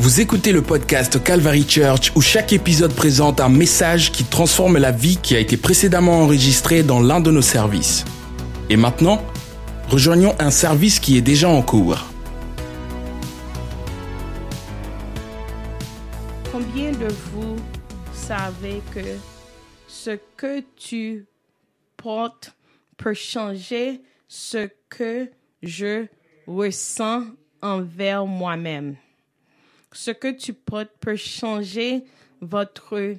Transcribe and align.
Vous 0.00 0.22
écoutez 0.22 0.52
le 0.52 0.62
podcast 0.62 1.22
Calvary 1.22 1.68
Church 1.68 2.10
où 2.16 2.22
chaque 2.22 2.54
épisode 2.54 2.94
présente 2.94 3.38
un 3.38 3.50
message 3.50 4.10
qui 4.12 4.24
transforme 4.24 4.78
la 4.78 4.92
vie 4.92 5.18
qui 5.18 5.36
a 5.36 5.38
été 5.38 5.58
précédemment 5.58 6.22
enregistrée 6.22 6.82
dans 6.82 7.00
l'un 7.00 7.20
de 7.20 7.30
nos 7.30 7.42
services. 7.42 8.06
Et 8.70 8.78
maintenant, 8.78 9.22
rejoignons 9.90 10.34
un 10.38 10.50
service 10.50 11.00
qui 11.00 11.18
est 11.18 11.20
déjà 11.20 11.50
en 11.50 11.60
cours. 11.60 12.06
Combien 16.50 16.92
de 16.92 17.08
vous 17.34 17.56
savez 18.14 18.80
que 18.94 19.04
ce 19.86 20.18
que 20.38 20.64
tu 20.76 21.26
portes 21.98 22.56
peut 22.96 23.12
changer 23.12 24.00
ce 24.28 24.70
que 24.88 25.28
je 25.62 26.06
ressens 26.46 27.24
envers 27.60 28.24
moi-même? 28.24 28.96
Ce 29.92 30.10
que 30.10 30.30
tu 30.30 30.52
portes 30.52 30.92
peut 31.00 31.16
changer 31.16 32.04
votre 32.40 33.16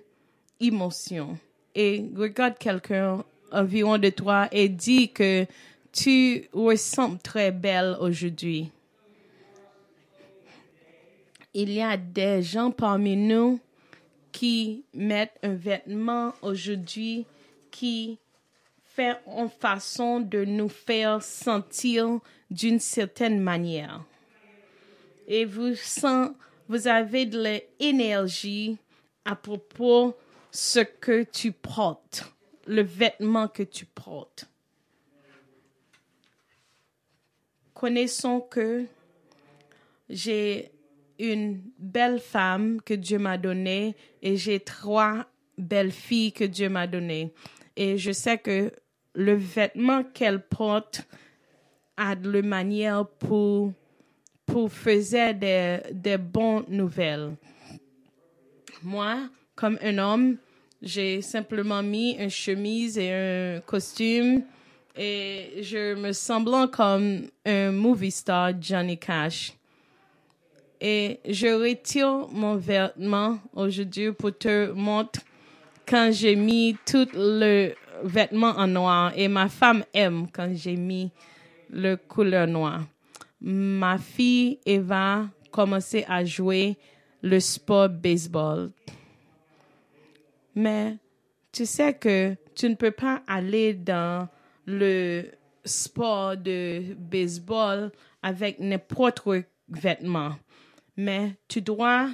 émotion. 0.60 1.38
Et 1.76 2.06
regarde 2.16 2.58
quelqu'un 2.58 3.24
environ 3.52 3.98
de 3.98 4.10
toi 4.10 4.48
et 4.52 4.70
dis 4.70 5.12
que 5.12 5.46
tu 5.92 6.48
ressembles 6.54 7.20
très 7.20 7.52
belle 7.52 7.98
aujourd'hui. 8.00 8.72
Il 11.54 11.72
y 11.72 11.82
a 11.82 11.98
des 11.98 12.42
gens 12.42 12.72
parmi 12.72 13.18
nous 13.18 13.60
qui 14.32 14.86
mettent 14.94 15.38
un 15.44 15.54
vêtement 15.54 16.34
aujourd'hui 16.42 17.26
qui 17.70 18.18
fait 18.86 19.18
en 19.26 19.50
façon 19.50 20.22
de 20.22 20.46
nous 20.46 20.70
faire 20.70 21.22
sentir 21.22 22.20
d'une 22.50 22.80
certaine 22.80 23.40
manière. 23.40 24.02
Et 25.28 25.46
vous 25.46 25.76
sent, 25.76 26.30
vous 26.72 26.88
avez 26.88 27.26
de 27.26 27.60
l'énergie 27.82 28.78
à 29.26 29.36
propos 29.36 30.16
ce 30.52 30.80
que 30.80 31.24
tu 31.24 31.52
portes, 31.52 32.34
le 32.66 32.82
vêtement 32.82 33.50
que 33.50 33.64
tu 33.64 33.86
portes. 33.86 34.50
Connaissons 37.74 38.40
que 38.40 38.86
j'ai 40.10 40.72
une 41.20 41.62
belle 41.78 42.22
femme 42.22 42.82
que 42.82 42.94
Dieu 42.94 43.20
m'a 43.20 43.38
donnée 43.38 43.98
et 44.22 44.38
j'ai 44.38 44.62
trois 44.62 45.26
belles 45.58 45.92
filles 45.92 46.32
que 46.32 46.46
Dieu 46.46 46.70
m'a 46.70 46.88
données. 46.88 47.34
Et 47.76 47.98
je 47.98 48.14
sais 48.14 48.38
que 48.38 48.72
le 49.14 49.34
vêtement 49.34 50.06
qu'elle 50.06 50.42
porte 50.42 51.06
a 51.98 52.16
de 52.16 52.32
la 52.32 52.42
manière 52.42 53.06
pour, 53.06 53.74
pour 54.52 54.70
des, 54.86 55.80
des 55.92 56.18
bonnes 56.18 56.66
nouvelles. 56.68 57.36
Moi, 58.84 59.30
comme 59.56 59.78
un 59.82 59.98
homme, 59.98 60.38
j'ai 60.82 61.22
simplement 61.22 61.82
mis 61.82 62.18
une 62.18 62.30
chemise 62.30 62.98
et 62.98 63.12
un 63.12 63.62
costume 63.62 64.44
et 64.98 65.62
je 65.62 65.96
me 65.96 66.12
semblant 66.12 66.68
comme 66.68 67.28
un 67.46 67.72
movie 67.72 68.12
star 68.12 68.52
Johnny 68.60 68.98
Cash. 68.98 69.54
Et 70.82 71.20
je 71.30 71.48
retire 71.48 72.28
mon 72.32 72.56
vêtement 72.56 73.40
aujourd'hui 73.54 74.12
pour 74.12 74.38
te 74.38 74.72
montrer 74.72 75.22
quand 75.86 76.10
j'ai 76.12 76.36
mis 76.36 76.76
tout 76.86 77.08
le 77.14 77.74
vêtement 78.04 78.54
en 78.58 78.68
noir 78.68 79.14
et 79.16 79.28
ma 79.28 79.48
femme 79.48 79.86
aime 79.94 80.28
quand 80.32 80.50
j'ai 80.54 80.76
mis 80.76 81.10
le 81.70 81.96
couleur 81.96 82.48
noir. 82.48 82.82
Ma 83.42 83.98
fille 83.98 84.60
Eva 84.66 85.28
commençait 85.52 86.06
à 86.08 86.24
jouer 86.24 86.78
le 87.24 87.40
sport 87.40 87.90
baseball. 87.90 88.72
Mais 90.56 90.98
tu 91.52 91.66
sais 91.66 91.94
que 91.94 92.36
tu 92.56 92.70
ne 92.70 92.76
peux 92.76 92.92
pas 92.92 93.24
aller 93.28 93.74
dans 93.74 94.28
le 94.66 95.26
sport 95.66 96.38
de 96.38 96.94
baseball 96.94 97.92
avec 98.22 98.60
n'importe 98.60 99.22
quel 99.24 99.46
vêtement. 99.70 100.36
Mais 100.96 101.36
tu 101.48 101.62
dois 101.62 102.10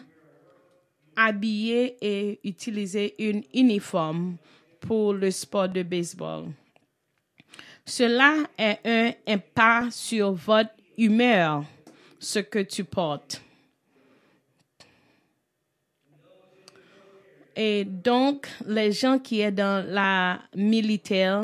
habiller 1.16 1.98
et 2.02 2.40
utiliser 2.48 3.16
une 3.30 3.44
uniforme 3.54 4.38
pour 4.80 5.14
le 5.14 5.32
sport 5.32 5.68
de 5.68 5.84
baseball. 5.84 6.46
Cela 7.86 8.44
est 8.58 8.80
un 8.86 9.12
impact 9.28 9.92
sur 9.92 10.34
votre 10.34 10.77
humeur, 10.98 11.64
ce 12.20 12.40
que 12.40 12.60
tu 12.60 12.84
portes. 12.84 13.42
Et 17.56 17.86
donc, 17.86 18.48
les 18.68 18.92
gens 18.92 19.18
qui 19.18 19.42
sont 19.42 19.52
dans 19.52 19.86
la 19.88 20.40
militaire, 20.56 21.44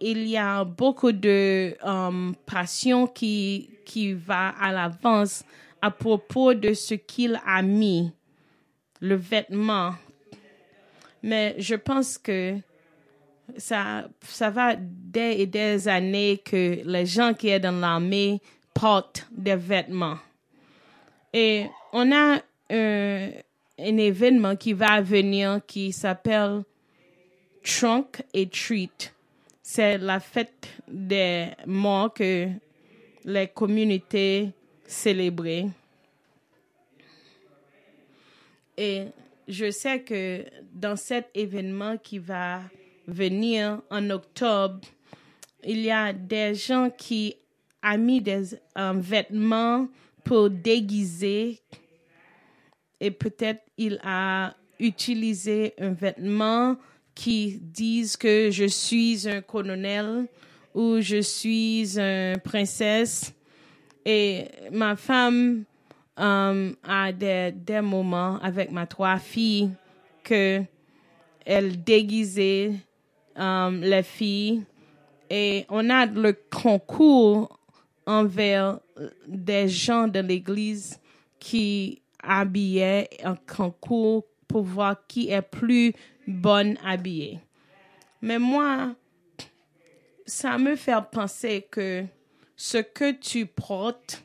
il 0.00 0.28
y 0.28 0.36
a 0.36 0.64
beaucoup 0.64 1.12
de 1.12 1.74
um, 1.82 2.34
passion 2.44 3.06
qui, 3.06 3.70
qui 3.86 4.12
va 4.12 4.50
à 4.50 4.70
l'avance 4.70 5.44
à 5.80 5.90
propos 5.90 6.52
de 6.52 6.74
ce 6.74 6.94
qu'il 6.94 7.40
a 7.46 7.62
mis, 7.62 8.12
le 9.00 9.14
vêtement. 9.14 9.94
Mais 11.22 11.54
je 11.58 11.74
pense 11.74 12.18
que 12.18 12.56
ça, 13.56 14.08
ça 14.20 14.50
va 14.50 14.76
des 14.76 15.36
et 15.38 15.46
des 15.46 15.88
années 15.88 16.42
que 16.44 16.80
les 16.84 17.06
gens 17.06 17.32
qui 17.32 17.50
sont 17.50 17.60
dans 17.60 17.80
l'armée 17.80 18.40
portent 18.74 19.26
des 19.30 19.56
vêtements. 19.56 20.18
Et 21.32 21.66
on 21.92 22.12
a 22.12 22.40
un, 22.70 23.30
un 23.78 23.96
événement 23.96 24.56
qui 24.56 24.72
va 24.72 25.00
venir 25.00 25.60
qui 25.66 25.92
s'appelle 25.92 26.64
Trunk 27.62 28.22
et 28.34 28.48
Treat. 28.48 29.14
C'est 29.62 29.96
la 29.98 30.20
fête 30.20 30.68
des 30.86 31.48
morts 31.66 32.12
que 32.12 32.48
les 33.24 33.48
communautés 33.48 34.50
célébraient. 34.86 35.68
Et 38.76 39.06
je 39.48 39.70
sais 39.70 40.00
que 40.02 40.44
dans 40.72 40.96
cet 40.96 41.30
événement 41.34 41.96
qui 41.96 42.18
va 42.18 42.60
venir 43.06 43.80
en 43.90 44.10
octobre, 44.10 44.80
il 45.62 45.80
y 45.80 45.90
a 45.90 46.12
des 46.12 46.54
gens 46.54 46.90
qui 46.90 47.36
ont 47.84 47.98
mis 47.98 48.20
des 48.20 48.54
um, 48.76 49.00
vêtements 49.00 49.88
pour 50.24 50.48
déguiser 50.50 51.60
et 53.00 53.10
peut-être 53.10 53.62
il 53.76 54.00
a 54.02 54.54
utilisé 54.78 55.74
un 55.78 55.92
vêtement 55.92 56.76
qui 57.14 57.58
disent 57.60 58.16
que 58.16 58.50
je 58.50 58.64
suis 58.64 59.28
un 59.28 59.40
colonel 59.40 60.26
ou 60.74 61.00
je 61.00 61.20
suis 61.20 61.98
une 61.98 62.38
princesse. 62.40 63.32
Et 64.04 64.46
ma 64.72 64.96
femme 64.96 65.64
um, 66.16 66.74
a 66.82 67.12
des, 67.12 67.80
moments 67.80 68.38
avec 68.40 68.70
ma 68.70 68.86
trois 68.86 69.18
filles 69.18 69.70
que 70.22 70.62
elle 71.46 71.82
déguisait 71.82 72.72
um, 73.36 73.80
les 73.82 74.02
filles 74.02 74.62
et 75.30 75.66
on 75.68 75.90
a 75.90 76.06
le 76.06 76.34
concours 76.50 77.58
envers 78.06 78.80
des 79.26 79.68
gens 79.68 80.08
de 80.08 80.20
l'église 80.20 80.98
qui 81.38 82.02
habillaient 82.22 83.08
un 83.22 83.36
concours 83.36 84.24
pour 84.48 84.62
voir 84.62 85.06
qui 85.06 85.30
est 85.30 85.42
plus 85.42 85.92
bonne 86.26 86.78
habillée. 86.84 87.40
Mais 88.22 88.38
moi, 88.38 88.94
ça 90.26 90.56
me 90.58 90.76
fait 90.76 90.94
penser 91.12 91.66
que 91.70 92.04
ce 92.56 92.78
que 92.78 93.12
tu 93.12 93.46
portes, 93.46 94.22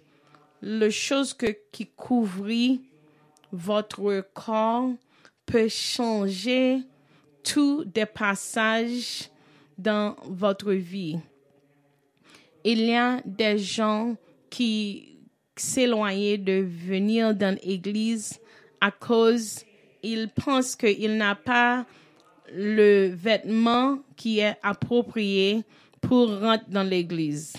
les 0.61 0.91
choses 0.91 1.33
que, 1.33 1.55
qui 1.71 1.87
couvrent 1.87 2.77
votre 3.51 4.21
corps 4.33 4.91
peut 5.45 5.67
changer 5.67 6.83
tous 7.43 7.83
des 7.85 8.05
passages 8.05 9.29
dans 9.77 10.15
votre 10.25 10.71
vie. 10.73 11.19
Il 12.63 12.81
y 12.81 12.95
a 12.95 13.21
des 13.25 13.57
gens 13.57 14.15
qui 14.49 15.17
s'éloignaient 15.55 16.37
de 16.37 16.61
venir 16.61 17.33
dans 17.33 17.57
l'église 17.63 18.39
à 18.81 18.91
cause 18.91 19.63
ils 20.03 20.29
pensent 20.29 20.75
qu'il 20.75 21.17
n'a 21.17 21.35
pas 21.35 21.85
le 22.51 23.09
vêtement 23.13 23.99
qui 24.15 24.39
est 24.39 24.57
approprié 24.63 25.63
pour 26.01 26.39
rentrer 26.39 26.65
dans 26.69 26.83
l'église. 26.83 27.53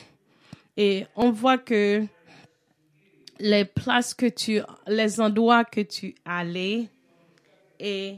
Et 0.76 1.06
on 1.16 1.30
voit 1.30 1.58
que 1.58 2.04
les 3.38 3.64
places 3.64 4.14
que 4.14 4.26
tu, 4.26 4.60
les 4.86 5.20
endroits 5.20 5.64
que 5.64 5.80
tu 5.80 6.14
allais 6.24 6.88
et 7.78 8.16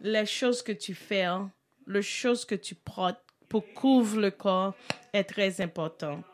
les 0.00 0.26
choses 0.26 0.62
que 0.62 0.72
tu 0.72 0.94
fais, 0.94 1.26
les 1.86 2.02
choses 2.02 2.44
que 2.44 2.54
tu 2.54 2.74
portes 2.74 3.21
pour 3.52 3.70
couvrir 3.74 4.18
le 4.22 4.30
corps 4.30 4.72
est 5.12 5.24
très 5.24 5.60
important. 5.60 6.24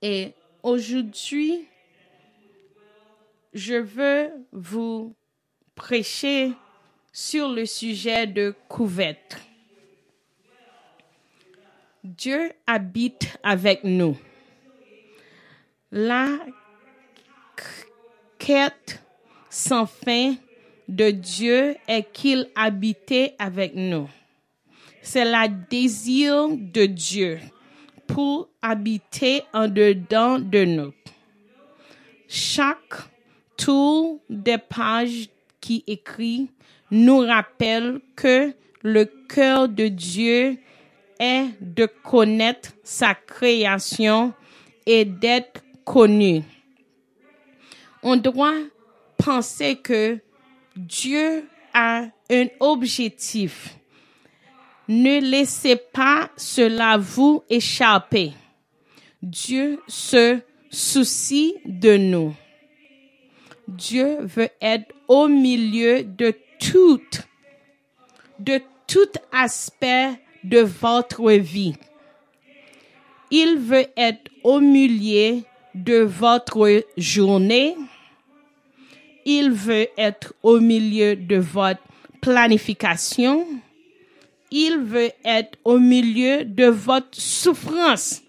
Et 0.00 0.34
aujourd'hui, 0.62 1.66
je 3.52 3.74
veux 3.74 4.30
vous 4.52 5.16
prêcher 5.74 6.52
sur 7.12 7.48
le 7.48 7.66
sujet 7.66 8.28
de 8.28 8.54
couvette. 8.68 9.36
Dieu 12.04 12.52
habite 12.68 13.36
avec 13.42 13.82
nous. 13.82 14.16
La 15.90 16.38
quête 18.38 19.02
sans 19.48 19.86
fin 19.86 20.36
de 20.86 21.10
Dieu 21.10 21.74
est 21.88 22.12
qu'il 22.12 22.48
habitait 22.54 23.34
avec 23.40 23.74
nous. 23.74 24.08
C'est 25.02 25.24
la 25.24 25.48
désir 25.48 26.48
de 26.50 26.86
Dieu 26.86 27.40
pour 28.06 28.48
habiter 28.60 29.42
en 29.52 29.68
dedans 29.68 30.38
de 30.38 30.64
nous. 30.64 30.92
Chaque 32.28 32.94
tour 33.56 34.20
des 34.28 34.58
pages 34.58 35.28
qui 35.60 35.84
écrit 35.86 36.48
nous 36.90 37.18
rappelle 37.18 38.00
que 38.16 38.52
le 38.82 39.04
cœur 39.04 39.68
de 39.68 39.88
Dieu 39.88 40.58
est 41.18 41.46
de 41.60 41.86
connaître 41.86 42.72
sa 42.82 43.14
création 43.14 44.32
et 44.86 45.04
d'être 45.04 45.62
connu. 45.84 46.42
On 48.02 48.16
doit 48.16 48.54
penser 49.18 49.76
que 49.76 50.18
Dieu 50.74 51.44
a 51.74 52.06
un 52.30 52.46
objectif. 52.58 53.76
Ne 54.92 55.20
laissez 55.20 55.76
pas 55.76 56.30
cela 56.36 56.96
vous 56.96 57.44
échapper. 57.48 58.32
Dieu 59.22 59.78
se 59.86 60.40
soucie 60.68 61.54
de 61.64 61.96
nous. 61.96 62.34
Dieu 63.68 64.18
veut 64.22 64.48
être 64.60 64.92
au 65.06 65.28
milieu 65.28 66.02
de 66.02 66.34
tout, 66.58 67.00
de 68.40 68.60
tout 68.88 69.12
aspect 69.30 70.10
de 70.42 70.58
votre 70.58 71.30
vie. 71.34 71.76
Il 73.30 73.58
veut 73.58 73.86
être 73.96 74.28
au 74.42 74.58
milieu 74.58 75.44
de 75.72 75.98
votre 76.00 76.84
journée. 76.96 77.76
Il 79.24 79.52
veut 79.52 79.86
être 79.96 80.34
au 80.42 80.58
milieu 80.58 81.14
de 81.14 81.36
votre 81.36 81.80
planification. 82.20 83.46
Il 84.50 84.78
veut 84.78 85.10
être 85.24 85.58
au 85.64 85.78
milieu 85.78 86.44
de 86.44 86.66
votre 86.66 87.20
souffrance. 87.20 88.22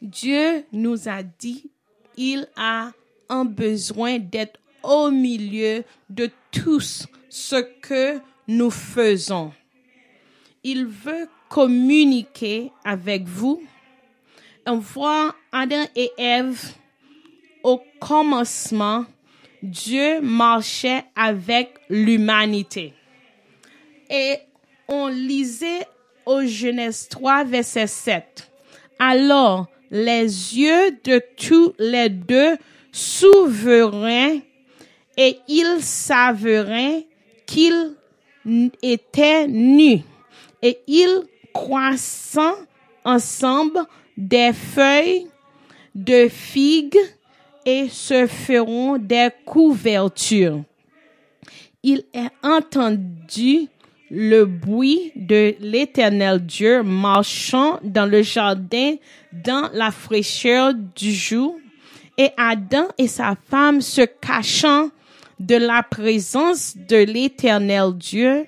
Dieu 0.00 0.64
nous 0.72 1.08
a 1.08 1.22
dit, 1.22 1.70
il 2.16 2.48
a 2.56 2.92
un 3.28 3.44
besoin 3.44 4.18
d'être 4.18 4.58
au 4.82 5.10
milieu 5.10 5.84
de 6.10 6.30
tout 6.50 6.80
ce 6.80 7.56
que 7.80 8.18
nous 8.48 8.70
faisons. 8.70 9.52
Il 10.64 10.86
veut 10.86 11.28
communiquer 11.48 12.72
avec 12.84 13.24
vous. 13.24 13.62
On 14.66 14.78
voit 14.78 15.34
Adam 15.52 15.84
et 15.94 16.10
Ève 16.16 16.74
au 17.62 17.80
commencement, 18.00 19.04
Dieu 19.62 20.20
marchait 20.20 21.04
avec 21.14 21.78
l'humanité. 21.88 22.94
Et 24.10 24.36
on 24.92 25.08
lisait 25.08 25.86
au 26.26 26.44
Genèse 26.44 27.08
3, 27.08 27.44
verset 27.44 27.86
7. 27.86 28.50
Alors, 28.98 29.66
les 29.90 30.22
yeux 30.22 30.98
de 31.02 31.20
tous 31.36 31.72
les 31.78 32.10
deux 32.10 32.56
souverains 32.92 34.40
et 35.16 35.38
ils 35.48 35.78
saveraient 35.80 37.06
qu'ils 37.46 37.94
étaient 38.82 39.48
nus 39.48 40.02
et 40.60 40.78
ils 40.86 41.22
croissant 41.54 42.54
ensemble 43.04 43.80
des 44.16 44.52
feuilles 44.52 45.26
de 45.94 46.28
figues 46.28 46.98
et 47.64 47.88
se 47.88 48.26
feront 48.26 48.98
des 48.98 49.30
couvertures. 49.46 50.62
Il 51.82 52.04
est 52.12 52.30
entendu 52.42 53.68
le 54.14 54.44
bruit 54.44 55.10
de 55.16 55.54
l'éternel 55.60 56.44
Dieu 56.44 56.82
marchant 56.82 57.80
dans 57.82 58.04
le 58.04 58.20
jardin 58.20 58.96
dans 59.32 59.70
la 59.72 59.90
fraîcheur 59.90 60.74
du 60.74 61.12
jour 61.12 61.56
et 62.18 62.28
Adam 62.36 62.88
et 62.98 63.08
sa 63.08 63.34
femme 63.48 63.80
se 63.80 64.02
cachant 64.02 64.90
de 65.40 65.54
la 65.54 65.82
présence 65.82 66.76
de 66.76 66.96
l'éternel 66.96 67.94
Dieu 67.94 68.46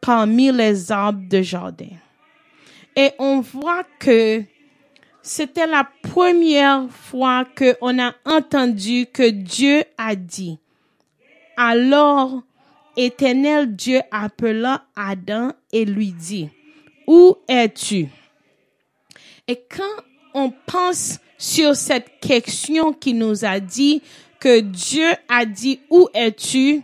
parmi 0.00 0.50
les 0.50 0.90
arbres 0.90 1.28
de 1.28 1.40
jardin. 1.40 1.94
Et 2.96 3.12
on 3.20 3.40
voit 3.42 3.84
que 4.00 4.42
c'était 5.22 5.68
la 5.68 5.88
première 6.02 6.88
fois 6.90 7.44
qu'on 7.56 8.00
a 8.00 8.12
entendu 8.24 9.06
que 9.06 9.30
Dieu 9.30 9.84
a 9.98 10.16
dit. 10.16 10.58
Alors, 11.56 12.42
éternel 12.96 13.74
Dieu 13.74 14.00
appela 14.10 14.84
Adam 14.96 15.52
et 15.72 15.84
lui 15.84 16.12
dit, 16.12 16.48
où 17.06 17.36
es-tu? 17.48 18.08
Et 19.48 19.56
quand 19.68 20.02
on 20.34 20.52
pense 20.66 21.18
sur 21.38 21.76
cette 21.76 22.20
question 22.20 22.92
qui 22.92 23.14
nous 23.14 23.44
a 23.44 23.60
dit 23.60 24.02
que 24.40 24.60
Dieu 24.60 25.08
a 25.28 25.44
dit, 25.44 25.80
où 25.90 26.08
es-tu? 26.14 26.82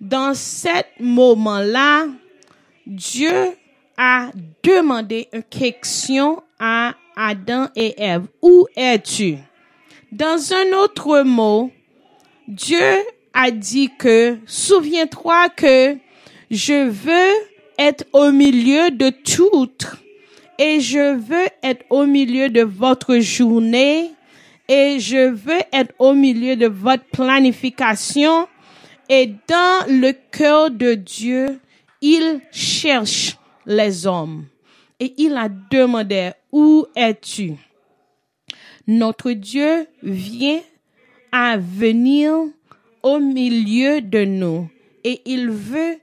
Dans 0.00 0.34
ce 0.34 0.68
moment-là, 1.00 2.06
Dieu 2.86 3.32
a 3.96 4.30
demandé 4.62 5.28
une 5.32 5.42
question 5.42 6.42
à 6.58 6.94
Adam 7.16 7.68
et 7.74 8.00
Ève. 8.00 8.26
Où 8.40 8.66
es-tu? 8.76 9.38
Dans 10.12 10.52
un 10.52 10.76
autre 10.76 11.22
mot, 11.22 11.72
Dieu 12.46 12.78
a 13.40 13.52
dit 13.52 13.88
que, 13.96 14.36
souviens-toi 14.46 15.48
que 15.50 15.96
je 16.50 16.88
veux 16.88 17.34
être 17.78 18.04
au 18.12 18.32
milieu 18.32 18.90
de 18.90 19.10
tout 19.10 19.70
et 20.58 20.80
je 20.80 21.14
veux 21.14 21.46
être 21.62 21.84
au 21.88 22.04
milieu 22.04 22.48
de 22.48 22.62
votre 22.62 23.20
journée 23.20 24.10
et 24.68 24.98
je 24.98 25.30
veux 25.30 25.62
être 25.72 25.94
au 26.00 26.14
milieu 26.14 26.56
de 26.56 26.66
votre 26.66 27.04
planification 27.04 28.48
et 29.08 29.28
dans 29.46 29.86
le 29.86 30.10
cœur 30.32 30.72
de 30.72 30.94
Dieu, 30.94 31.60
il 32.00 32.40
cherche 32.50 33.38
les 33.66 34.04
hommes. 34.04 34.46
Et 34.98 35.14
il 35.16 35.36
a 35.36 35.48
demandé, 35.48 36.32
où 36.50 36.86
es-tu? 36.96 37.52
Notre 38.88 39.30
Dieu 39.30 39.86
vient 40.02 40.60
à 41.30 41.56
venir 41.56 42.32
au 43.02 43.18
milieu 43.18 44.00
de 44.00 44.24
nous 44.24 44.68
et 45.04 45.22
il 45.24 45.50
veut 45.50 45.98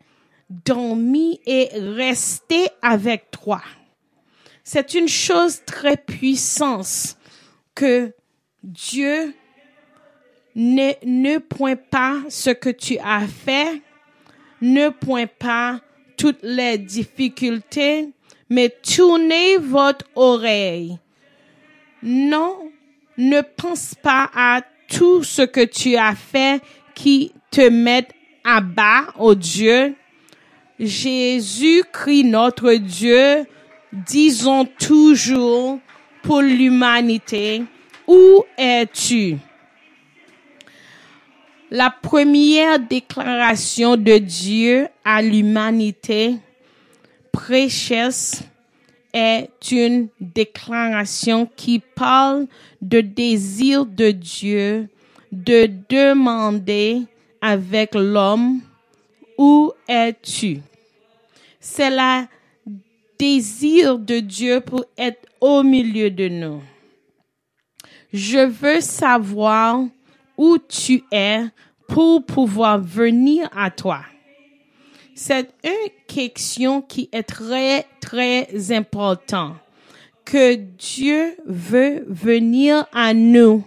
dormir 0.49 1.37
et 1.45 1.69
rester 1.73 2.69
avec 2.81 3.31
toi. 3.31 3.61
C'est 4.63 4.93
une 4.93 5.07
chose 5.07 5.61
très 5.65 5.97
puissante 5.97 7.17
que 7.75 8.13
Dieu 8.63 9.33
ne, 10.55 10.93
ne 11.05 11.37
pointe 11.37 11.81
pas 11.89 12.21
ce 12.29 12.49
que 12.49 12.69
tu 12.69 12.97
as 12.99 13.27
fait, 13.27 13.81
ne 14.61 14.89
pointe 14.89 15.31
pas 15.37 15.81
toutes 16.17 16.41
les 16.41 16.77
difficultés, 16.77 18.09
mais 18.49 18.69
tournez 18.69 19.57
votre 19.57 20.05
oreille. 20.15 20.97
Non, 22.01 22.71
ne 23.17 23.41
pense 23.41 23.95
pas 23.95 24.29
à 24.33 24.61
tout 24.87 25.23
ce 25.23 25.41
que 25.41 25.65
tu 25.65 25.95
as 25.95 26.15
fait 26.15 26.61
qui 26.95 27.31
te 27.51 27.69
met 27.69 28.07
à 28.43 28.61
bas, 28.61 29.13
au 29.19 29.35
Dieu. 29.35 29.93
Jésus-Christ, 30.79 32.23
notre 32.23 32.73
Dieu, 32.73 33.45
disons 33.91 34.65
toujours 34.65 35.79
pour 36.23 36.41
l'humanité, 36.41 37.63
où 38.07 38.43
es-tu? 38.57 39.37
La 41.71 41.89
première 41.89 42.79
déclaration 42.79 43.97
de 43.97 44.17
Dieu 44.17 44.87
à 45.03 45.21
l'humanité 45.21 46.35
prêchesse 47.31 48.43
est 49.13 49.49
une 49.71 50.09
déclaration 50.19 51.49
qui 51.55 51.79
parle 51.79 52.47
de 52.81 53.01
désir 53.01 53.85
de 53.85 54.11
Dieu 54.11 54.89
de 55.43 55.69
demander 55.89 57.01
avec 57.41 57.93
l'homme 57.93 58.61
où 59.37 59.71
es-tu? 59.87 60.61
C'est 61.59 61.89
la 61.89 62.27
désir 63.19 63.99
de 63.99 64.19
Dieu 64.19 64.61
pour 64.61 64.85
être 64.97 65.27
au 65.41 65.63
milieu 65.63 66.09
de 66.09 66.27
nous. 66.27 66.61
Je 68.13 68.45
veux 68.45 68.81
savoir 68.81 69.83
où 70.37 70.57
tu 70.57 71.03
es 71.11 71.45
pour 71.87 72.25
pouvoir 72.25 72.79
venir 72.79 73.49
à 73.55 73.69
toi. 73.71 74.01
C'est 75.13 75.49
une 75.63 75.91
question 76.07 76.81
qui 76.81 77.09
est 77.11 77.23
très, 77.23 77.85
très 78.01 78.71
importante. 78.71 79.55
Que 80.25 80.55
Dieu 80.55 81.35
veut 81.45 82.03
venir 82.07 82.85
à 82.91 83.13
nous. 83.13 83.63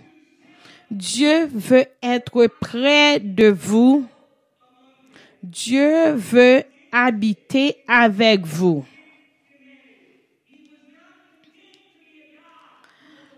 Dieu 0.91 1.47
veut 1.53 1.87
être 2.03 2.47
près 2.61 3.21
de 3.21 3.49
vous. 3.49 4.07
Dieu 5.43 6.13
veut 6.13 6.63
habiter 6.93 7.77
avec 7.87 8.47
vous. 8.47 8.85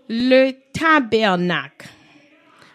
Le 0.07 0.51
tabernacle. 0.73 1.89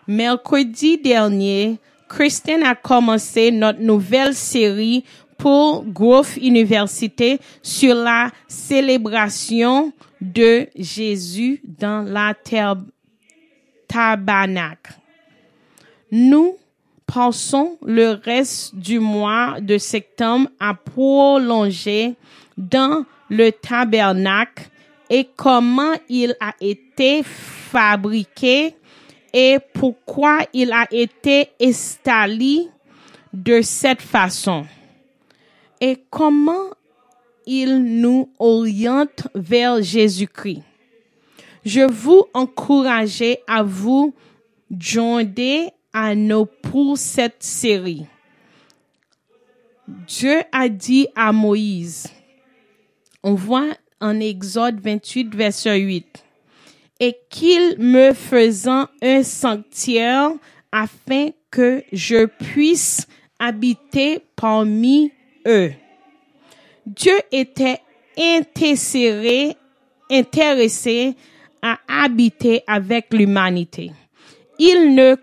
Mercredi 0.07 0.99
dernier, 0.99 1.79
Christine 2.09 2.63
a 2.63 2.75
commencé 2.75 3.51
notre 3.51 3.81
nouvelle 3.81 4.35
série 4.35 5.05
pour 5.39 5.85
Growth 5.85 6.37
Université 6.37 7.39
sur 7.63 7.95
la 7.95 8.31
célébration 8.47 9.93
de 10.21 10.69
Jésus 10.77 11.61
dans 11.65 12.03
la 12.03 12.35
Nous 16.11 16.57
pensons 17.07 17.79
le 17.83 18.21
reste 18.23 18.75
du 18.75 18.99
mois 18.99 19.57
de 19.61 19.79
septembre 19.79 20.51
à 20.61 20.75
prolonger 20.75 22.15
dans 22.57 23.05
le 23.29 23.51
tabernacle 23.51 24.69
et 25.09 25.29
comment 25.37 25.95
il 26.09 26.37
a 26.41 26.53
été 26.61 27.23
fabriqué 27.23 28.75
et 29.33 29.59
pourquoi 29.73 30.39
il 30.53 30.73
a 30.73 30.87
été 30.91 31.51
installé 31.61 32.69
de 33.33 33.61
cette 33.61 34.03
façon 34.03 34.67
et 35.81 36.03
comment 36.11 36.71
il 37.47 38.01
nous 38.01 38.29
oriente 38.39 39.29
vers 39.35 39.83
Jésus-Christ. 39.83 40.63
Je 41.67 41.81
vous 41.81 42.25
encourage 42.33 43.25
à 43.49 43.65
vous 43.65 44.15
joindre 44.79 45.73
à 45.93 46.15
nous 46.15 46.47
pour 46.47 46.97
cette 46.97 47.43
série. 47.43 48.07
Dieu 50.07 50.43
a 50.53 50.69
dit 50.69 51.09
à 51.17 51.33
Moïse, 51.33 52.07
on 53.25 53.35
voit 53.35 53.71
en 54.01 54.21
Exode 54.21 54.79
28, 54.81 55.35
verset 55.35 55.81
8, 55.81 56.25
et 57.01 57.17
qu'il 57.29 57.77
me 57.81 58.13
faisant 58.13 58.87
un 59.03 59.25
sanctuaire 59.25 60.31
afin 60.71 61.31
que 61.51 61.83
je 61.93 62.27
puisse 62.27 63.09
habiter 63.41 64.21
parmi 64.37 65.11
eux. 65.49 65.73
Dieu 66.87 67.19
était 67.33 67.81
intéressé, 68.17 69.57
intéressé 70.09 71.17
à 71.63 71.79
habiter 71.89 72.63
avec 72.67 73.13
l'humanité. 73.13 73.93
Il 74.59 74.95
ne 74.95 75.17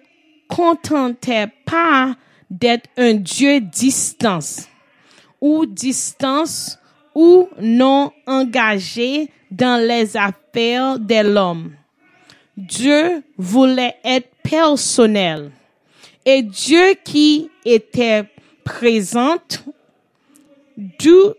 contentait 0.47 1.47
pas 1.65 2.15
d'être 2.49 2.89
un 2.97 3.15
Dieu 3.15 3.61
distance 3.61 4.67
ou 5.41 5.65
distance 5.65 6.77
ou 7.15 7.47
non 7.59 8.11
engagé 8.27 9.29
dans 9.51 9.85
les 9.85 10.15
affaires 10.17 10.99
de 10.99 11.33
l'homme. 11.33 11.73
Dieu 12.55 13.23
voulait 13.37 13.95
être 14.03 14.29
personnel. 14.43 15.51
Et 16.25 16.41
Dieu 16.41 16.95
qui 17.03 17.49
était 17.65 18.23
présent, 18.63 19.37
d'où 20.77 21.33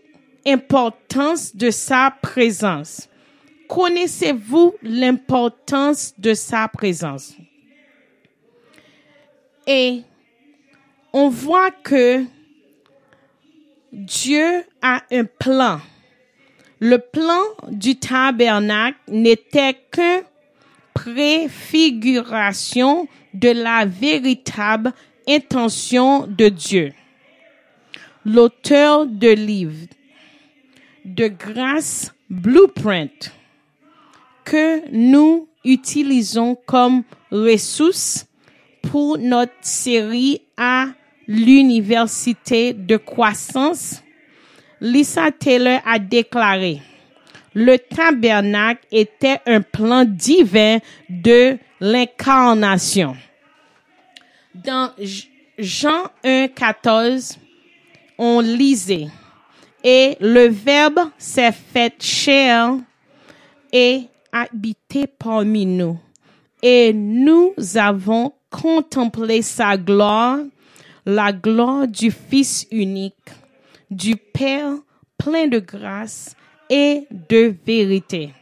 importance 0.45 1.55
de 1.55 1.71
sa 1.71 2.13
présence. 2.21 3.07
Connaissez-vous 3.75 4.75
l'importance 4.83 6.13
de 6.17 6.33
sa 6.33 6.69
présence? 6.69 7.33
Et 9.67 10.03
on 11.11 11.27
voit 11.27 11.71
que 11.71 12.23
Dieu 13.91 14.63
a 14.81 15.03
un 15.11 15.25
plan. 15.25 15.81
Le 16.79 16.99
plan 16.99 17.41
du 17.67 17.97
tabernacle 17.97 18.97
n'était 19.09 19.75
qu'une 19.91 20.23
préfiguration 20.93 23.09
de 23.33 23.49
la 23.49 23.85
véritable 23.85 24.93
intention 25.27 26.27
de 26.27 26.47
Dieu. 26.47 26.93
L'auteur 28.23 29.05
de 29.05 29.31
livre 29.31 29.89
de 31.03 31.27
grâce 31.27 32.13
Blueprint 32.29 33.34
que 34.45 34.89
nous 34.91 35.49
utilisons 35.65 36.55
comme 36.65 37.03
ressource 37.31 38.27
pour 38.83 39.17
notre 39.17 39.51
série 39.61 40.41
à 40.55 40.87
l'université 41.27 42.73
de 42.73 42.97
croissance, 42.97 44.03
Lisa 44.79 45.31
Taylor 45.31 45.81
a 45.85 45.97
déclaré, 45.97 46.81
le 47.55 47.77
tabernacle 47.77 48.85
était 48.91 49.39
un 49.47 49.61
plan 49.61 50.05
divin 50.05 50.77
de 51.09 51.57
l'incarnation. 51.79 53.15
Dans 54.53 54.91
Jean 55.57 56.03
1, 56.23 56.49
14, 56.49 57.37
on 58.17 58.39
lisait, 58.41 59.07
et 59.83 60.17
le 60.19 60.47
Verbe 60.47 61.09
s'est 61.17 61.51
fait 61.51 61.93
chair 62.01 62.77
et 63.71 64.03
habité 64.35 65.07
parmi 65.07 65.65
nous. 65.65 65.97
Et 66.61 66.91
nous 66.93 67.53
avons 67.75 68.33
contemplé 68.49 69.41
sa 69.41 69.77
gloire, 69.77 70.39
la 71.05 71.31
gloire 71.31 71.87
du 71.87 72.11
Fils 72.11 72.67
unique, 72.69 73.29
du 73.89 74.17
Père 74.17 74.73
plein 75.17 75.47
de 75.47 75.59
grâce 75.59 76.35
et 76.69 77.07
de 77.29 77.55
vérité. 77.65 78.33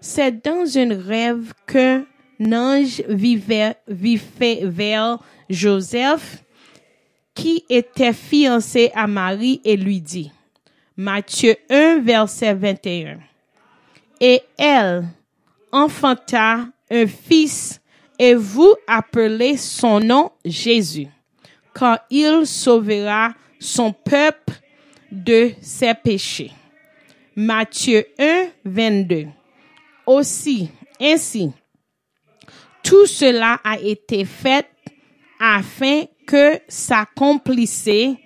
C'est 0.00 0.42
dans 0.42 0.78
un 0.78 1.02
rêve 1.02 1.52
qu'un 1.66 2.04
ange 2.40 3.02
vivait, 3.08 3.76
vivait 3.88 4.62
vers 4.64 5.18
Joseph 5.50 6.42
qui 7.34 7.64
était 7.68 8.14
fiancé 8.14 8.90
à 8.94 9.06
Marie 9.06 9.60
et 9.64 9.76
lui 9.76 10.00
dit, 10.00 10.32
Matthieu 10.96 11.56
1, 11.68 12.00
verset 12.00 12.54
21. 12.54 13.18
Et 14.20 14.42
elle 14.56 15.04
enfanta 15.72 16.66
un 16.90 17.06
fils 17.06 17.80
et 18.18 18.34
vous 18.34 18.74
appelez 18.86 19.56
son 19.56 20.00
nom 20.00 20.30
Jésus, 20.44 21.08
car 21.74 22.00
il 22.10 22.46
sauvera 22.46 23.34
son 23.58 23.92
peuple 23.92 24.54
de 25.10 25.52
ses 25.60 25.94
péchés. 25.94 26.52
Matthieu 27.34 28.06
1, 28.18 28.46
22. 28.64 29.26
Aussi, 30.06 30.70
ainsi, 31.00 31.52
tout 32.82 33.06
cela 33.06 33.60
a 33.62 33.78
été 33.78 34.24
fait 34.24 34.66
afin 35.38 36.04
que 36.26 36.58
s'accomplissait 36.68 38.16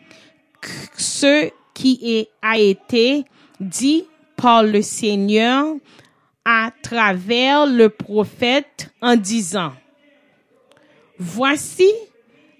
ce 0.96 1.50
qui 1.74 2.28
a 2.42 2.58
été 2.58 3.24
dit 3.58 4.06
par 4.40 4.62
le 4.62 4.82
Seigneur 4.82 5.66
à 6.44 6.70
travers 6.82 7.66
le 7.66 7.88
prophète 7.90 8.90
en 9.02 9.16
disant, 9.16 9.72
Voici, 11.18 11.90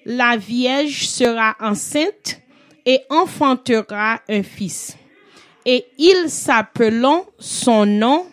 la 0.05 0.37
Vierge 0.37 1.07
sera 1.07 1.57
enceinte 1.61 2.41
et 2.85 3.01
enfantera 3.09 4.21
un 4.29 4.43
fils. 4.43 4.97
Et 5.65 5.87
ils 5.99 6.29
s'appelleront 6.29 7.25
son 7.39 7.87
nom 7.87 8.27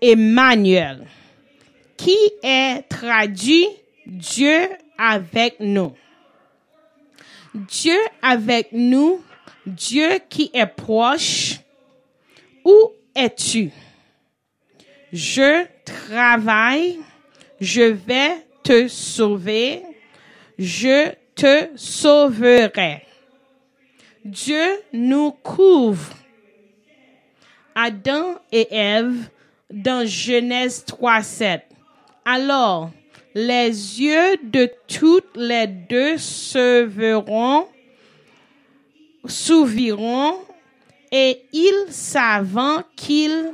Emmanuel, 0.00 1.06
qui 1.96 2.16
est 2.42 2.82
traduit 2.88 3.66
Dieu 4.06 4.68
avec 4.98 5.56
nous. 5.60 5.92
Dieu 7.54 7.98
avec 8.22 8.68
nous, 8.72 9.22
Dieu 9.66 10.20
qui 10.28 10.50
est 10.52 10.66
proche, 10.66 11.60
où 12.68 12.92
es-tu? 13.14 13.70
Je 15.12 15.64
travaille, 15.84 16.98
je 17.60 17.82
vais 17.82 18.46
te 18.62 18.88
sauver, 18.88 19.82
je 20.58 21.12
te 21.34 21.68
sauverai. 21.76 23.02
Dieu 24.24 24.66
nous 24.92 25.30
couvre. 25.30 26.14
Adam 27.74 28.34
et 28.52 28.66
Ève 28.70 29.30
dans 29.70 30.06
Genèse 30.06 30.84
3.7. 30.86 31.60
Alors, 32.24 32.90
Les 33.34 34.00
yeux 34.00 34.36
de 34.42 34.68
toutes 34.88 35.36
les 35.36 35.68
deux 35.68 36.18
se 36.18 36.82
verront, 36.82 37.68
s'ouvriront, 39.26 40.34
et 41.10 41.42
ils 41.52 41.86
savant 41.88 42.82
qu'ils 42.96 43.52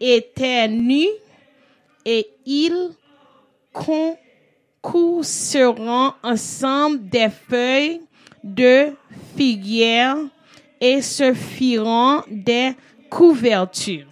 étaient 0.00 0.68
nus, 0.68 1.08
et 2.04 2.28
ils 2.44 2.90
concourseront 3.72 6.12
ensemble 6.22 7.08
des 7.08 7.28
feuilles 7.28 8.00
de 8.42 8.92
figuière 9.36 10.16
et 10.80 11.02
se 11.02 11.34
firont 11.34 12.22
des 12.30 12.74
couvertures. 13.10 14.06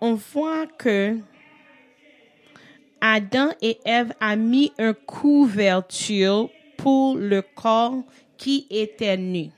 On 0.00 0.14
voit 0.14 0.66
que 0.66 1.18
Adam 3.00 3.50
et 3.62 3.78
Ève 3.84 4.12
a 4.20 4.36
mis 4.36 4.72
une 4.78 4.94
couverture 4.94 6.50
pour 6.76 7.16
le 7.16 7.42
corps 7.42 8.02
qui 8.36 8.66
était 8.70 9.16
nu. 9.16 9.50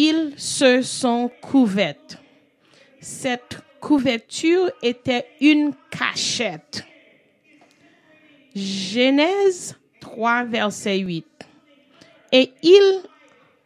Ils 0.00 0.34
se 0.36 0.80
sont 0.80 1.28
couverts. 1.42 1.96
Cette 3.00 3.58
couverture 3.80 4.70
était 4.80 5.26
une 5.40 5.72
cachette. 5.90 6.86
Genèse 8.54 9.76
3, 9.98 10.44
verset 10.44 10.98
8. 10.98 11.26
Et 12.30 12.52
ils 12.62 13.02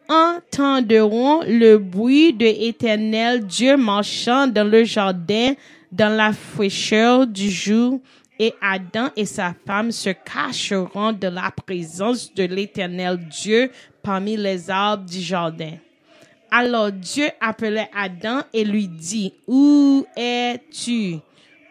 entendront 0.09 1.43
le 1.43 1.77
bruit 1.77 2.33
de 2.33 2.45
l'éternel 2.45 3.45
Dieu 3.45 3.77
marchant 3.77 4.47
dans 4.47 4.67
le 4.67 4.85
jardin 4.85 5.53
dans 5.91 6.17
la 6.17 6.33
fraîcheur 6.33 7.27
du 7.27 7.51
jour 7.51 7.99
et 8.39 8.55
Adam 8.59 9.09
et 9.15 9.25
sa 9.25 9.53
femme 9.67 9.91
se 9.91 10.09
cacheront 10.09 11.11
de 11.11 11.27
la 11.27 11.51
présence 11.51 12.33
de 12.33 12.45
l'éternel 12.45 13.19
Dieu 13.29 13.69
parmi 14.01 14.35
les 14.35 14.71
arbres 14.71 15.05
du 15.07 15.21
jardin. 15.21 15.77
Alors 16.55 16.91
Dieu 16.91 17.29
appelait 17.41 17.89
Adam 17.95 18.43
et 18.53 18.63
lui 18.63 18.87
dit, 18.87 19.33
Où 19.47 20.05
es-tu? 20.15 21.15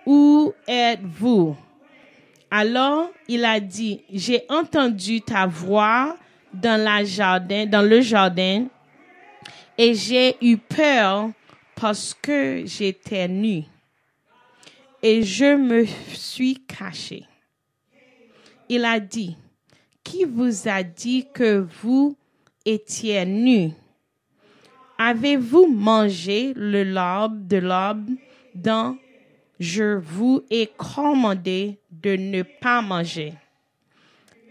Où 0.04 0.52
êtes-vous? 0.66 1.56
Alors 2.50 3.08
il 3.28 3.44
a 3.44 3.60
dit, 3.60 4.02
J'ai 4.12 4.42
entendu 4.48 5.20
ta 5.20 5.46
voix 5.46 6.16
dans, 6.52 6.80
le 6.80 8.00
jardin 8.00 8.66
et 9.78 9.94
j'ai 9.94 10.34
eu 10.40 10.56
peur 10.56 11.30
parce 11.76 12.12
que 12.20 12.64
j'étais 12.66 13.28
nu 13.28 13.62
et 15.00 15.22
je 15.22 15.54
me 15.54 15.86
suis 16.12 16.56
caché. 16.66 17.22
Il 18.68 18.84
a 18.84 18.98
dit, 18.98 19.36
qui 20.02 20.24
vous 20.24 20.66
a 20.68 20.82
dit 20.82 21.28
que 21.32 21.68
vous 21.82 22.16
étiez 22.64 23.24
nu? 23.24 23.74
Avez-vous 25.04 25.66
mangé 25.66 26.52
le 26.54 26.84
l'arbre 26.84 27.34
de 27.48 27.56
l'arbre 27.56 28.12
dont 28.54 28.96
je 29.58 29.96
vous 29.98 30.44
ai 30.48 30.68
commandé 30.76 31.80
de 31.90 32.14
ne 32.14 32.42
pas 32.42 32.82
manger? 32.82 33.32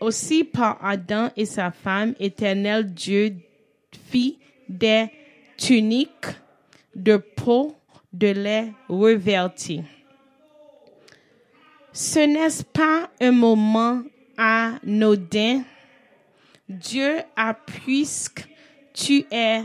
Aussi 0.02 0.44
par 0.44 0.78
Adam 0.84 1.30
et 1.38 1.46
sa 1.46 1.72
femme, 1.72 2.16
éternel 2.20 2.94
Dieu 2.94 3.38
fit 4.10 4.40
des 4.68 5.06
tuniques 5.56 6.36
de 6.94 7.16
peau 7.16 7.74
de 8.12 8.28
lait 8.28 8.74
revêtis. 8.90 9.84
Ce 11.94 12.20
n'est 12.20 12.64
pas 12.74 13.10
un 13.22 13.32
moment 13.32 14.04
anodin? 14.36 15.64
Dieu 16.68 17.20
a 17.38 17.54
puisque 17.54 18.50
tu 18.94 19.24
es 19.32 19.62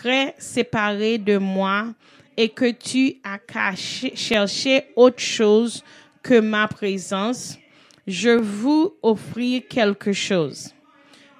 très 0.00 0.34
séparé 0.38 1.18
de 1.18 1.38
moi 1.38 1.94
et 2.36 2.48
que 2.48 2.70
tu 2.70 3.16
as 3.24 3.38
caché, 3.38 4.12
cherché 4.14 4.84
autre 4.94 5.20
chose 5.20 5.82
que 6.22 6.38
ma 6.38 6.68
présence, 6.68 7.58
je 8.06 8.30
vous 8.30 8.94
offrir 9.02 9.62
quelque 9.68 10.12
chose. 10.12 10.72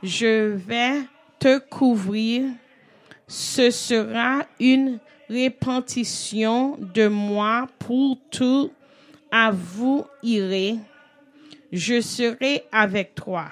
Je 0.03 0.55
vais 0.57 1.03
te 1.39 1.59
couvrir. 1.59 2.47
Ce 3.27 3.71
sera 3.71 4.45
une 4.59 4.99
répétition 5.29 6.77
de 6.81 7.07
moi 7.07 7.69
pour 7.79 8.19
tout 8.31 8.71
à 9.31 9.51
vous 9.51 10.05
irez, 10.23 10.77
je 11.71 12.01
serai 12.01 12.65
avec 12.73 13.15
toi. 13.15 13.51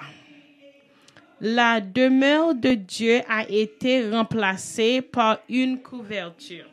La 1.39 1.81
demeure 1.81 2.55
de 2.55 2.71
Dieu 2.71 3.21
a 3.29 3.47
été 3.47 4.09
remplacée 4.09 5.01
par 5.01 5.39
une 5.47 5.79
couverture. 5.79 6.65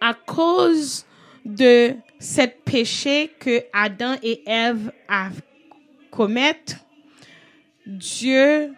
À 0.00 0.12
cause 0.14 1.06
de 1.44 1.94
cet 2.18 2.62
péché 2.64 3.30
que 3.38 3.64
Adam 3.72 4.14
et 4.22 4.42
Ève 4.46 4.92
a 5.08 5.30
commettre, 6.10 6.76
Dieu 7.86 8.74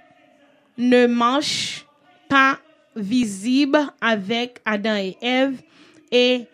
ne 0.79 1.07
marche 1.07 1.85
pas 2.29 2.59
visible 2.95 3.79
avec 4.01 4.61
Adam 4.65 4.97
et 4.97 5.17
Ève 5.21 5.61
et 6.13 6.47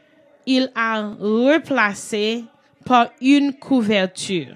il 0.46 0.72
a 0.74 1.10
replacé 1.20 2.44
par 2.86 3.10
une 3.20 3.52
couverture. 3.52 4.54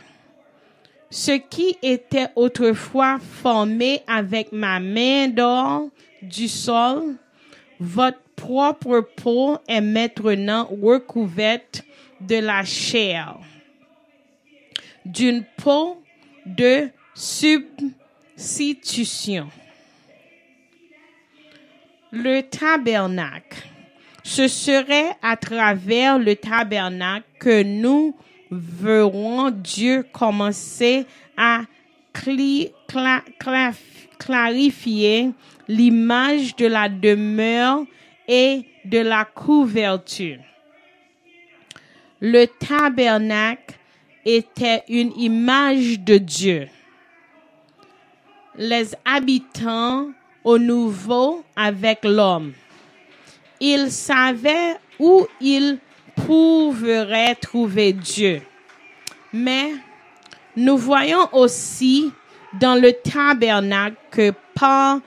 Ce 1.12 1.33
qui 1.33 1.77
était 1.83 2.29
autrefois 2.37 3.18
formé 3.20 4.01
avec 4.07 4.51
ma 4.51 4.81
main 4.81 5.29
d'or 5.29 5.90
du 6.22 6.48
sol, 6.48 7.16
votre 7.79 8.22
propre 8.35 9.07
peau 9.16 9.59
est 9.68 9.83
maintenant 9.83 10.70
recouverte 10.83 11.85
de 12.18 12.37
la 12.37 12.64
chair, 12.64 13.37
d'une 15.05 15.44
peau 15.59 16.03
de 16.46 16.88
substitution. 17.14 19.51
Le 22.11 22.40
tabernacle 22.40 23.68
ce 24.22 24.48
serait 24.48 25.11
à 25.20 25.37
travers 25.37 26.18
le 26.18 26.37
tabernacle 26.37 27.27
que 27.38 27.62
nous 27.62 28.16
verrons 28.52 29.50
Dieu 29.50 30.04
commencer 30.12 31.06
à 31.36 31.62
clarifier 34.18 35.30
l'image 35.66 36.54
de 36.56 36.66
la 36.66 36.88
demeure 36.88 37.84
et 38.28 38.62
de 38.84 38.98
la 38.98 39.24
couverture. 39.24 40.38
Le 42.20 42.46
tabernacle 42.46 43.74
était 44.24 44.84
une 44.88 45.12
image 45.18 45.98
de 46.00 46.18
Dieu. 46.18 46.68
Les 48.56 48.94
habitants 49.04 50.10
au 50.44 50.58
nouveau 50.58 51.42
avec 51.56 52.04
l'homme 52.04 52.52
il 53.62 53.92
savait 53.92 54.76
où 54.98 55.24
il 55.40 55.78
pourrait 56.26 57.35
trouver 57.37 57.92
Dieu. 57.92 58.42
Mais 59.32 59.72
nous 60.56 60.76
voyons 60.76 61.28
aussi 61.32 62.12
dans 62.61 62.74
le 62.74 62.92
tabernacle 62.92 63.96
que 64.11 64.32
par 64.54 65.00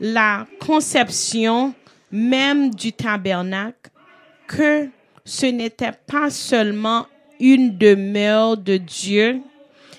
la 0.00 0.46
conception 0.60 1.74
même 2.10 2.74
du 2.74 2.92
tabernacle, 2.92 3.90
que 4.46 4.88
ce 5.24 5.46
n'était 5.46 5.92
pas 6.06 6.30
seulement 6.30 7.06
une 7.40 7.76
demeure 7.76 8.56
de 8.56 8.76
Dieu, 8.76 9.40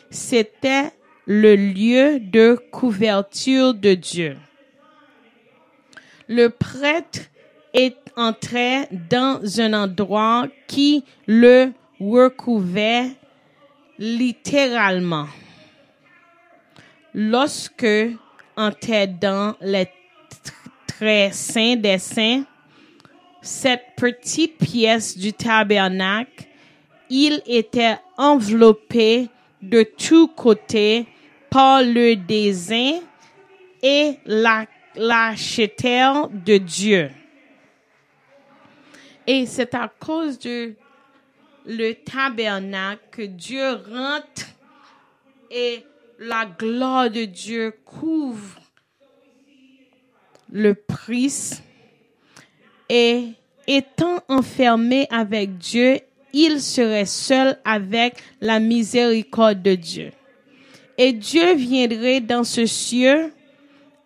c'était 0.10 0.92
le 1.26 1.56
lieu 1.56 2.20
de 2.20 2.58
couverture 2.72 3.74
de 3.74 3.94
Dieu. 3.94 4.38
Le 6.28 6.50
prêtre 6.50 7.20
est 7.78 7.96
entré 8.16 8.88
dans 9.10 9.40
un 9.62 9.74
endroit 9.74 10.48
qui 10.66 11.04
le 11.28 11.72
recouvrait 12.00 13.12
littéralement. 14.00 15.28
Lorsque 17.14 17.86
entrait 18.56 19.08
dans 19.08 19.56
les 19.62 19.88
très 20.88 21.32
saints 21.32 21.76
des 21.76 22.00
saints, 22.00 22.44
cette 23.42 23.86
petite 23.96 24.58
pièce 24.58 25.16
du 25.16 25.32
tabernacle, 25.32 26.46
il 27.10 27.42
était 27.46 27.98
enveloppé 28.18 29.30
de 29.62 29.84
tous 29.84 30.28
côtés 30.30 31.06
par 31.50 31.84
le 31.84 32.16
dessin 32.16 33.00
et 33.84 34.18
la, 34.26 34.66
la 34.96 35.34
de 35.34 36.58
Dieu. 36.58 37.10
Et 39.28 39.46
c'est 39.46 39.76
à 39.76 39.92
cause 40.00 40.40
de 40.40 40.74
le 41.66 41.94
tabernacle, 41.94 43.02
que 43.12 43.22
Dieu 43.24 43.74
rentre 43.74 44.48
et 45.52 45.84
la 46.18 46.46
gloire 46.46 47.10
de 47.10 47.26
Dieu 47.26 47.74
couvre 47.84 48.62
le 50.50 50.74
priest 50.74 51.62
et 52.90 53.34
étant 53.68 54.22
enfermé 54.30 55.08
avec 55.12 55.58
Dieu, 55.58 56.00
il 56.32 56.62
serait 56.62 57.06
seul 57.06 57.60
avec 57.66 58.16
la 58.40 58.60
miséricorde 58.60 59.62
de 59.62 59.76
Dieu. 59.76 60.12
Et 60.98 61.12
Dieu 61.12 61.54
viendrait 61.54 62.22
dans 62.22 62.44
ce 62.44 62.66
cieux 62.66 63.34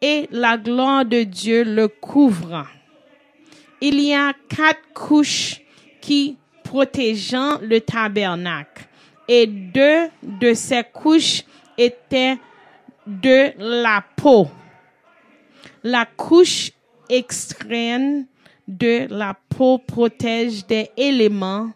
et 0.01 0.27
la 0.31 0.57
gloire 0.57 1.05
de 1.05 1.23
Dieu 1.23 1.63
le 1.63 1.88
couvre. 1.88 2.67
Il 3.82 4.00
y 4.00 4.13
a 4.13 4.34
quatre 4.48 4.94
couches 4.94 5.60
qui 6.00 6.38
protégeant 6.63 7.58
le 7.62 7.82
tabernacle 7.82 8.86
et 9.28 9.48
deux 9.48 10.08
de 10.22 10.54
ces 10.54 10.84
couches 10.84 11.44
étaient 11.78 12.38
de 13.08 13.52
la 13.58 14.04
peau. 14.15 14.48
La 15.84 16.06
couche 16.06 16.72
extrême 17.10 18.28
de 18.67 19.08
la 19.10 19.36
peau 19.50 19.80
protège 19.80 20.65
des 20.67 20.91
éléments. 20.96 21.72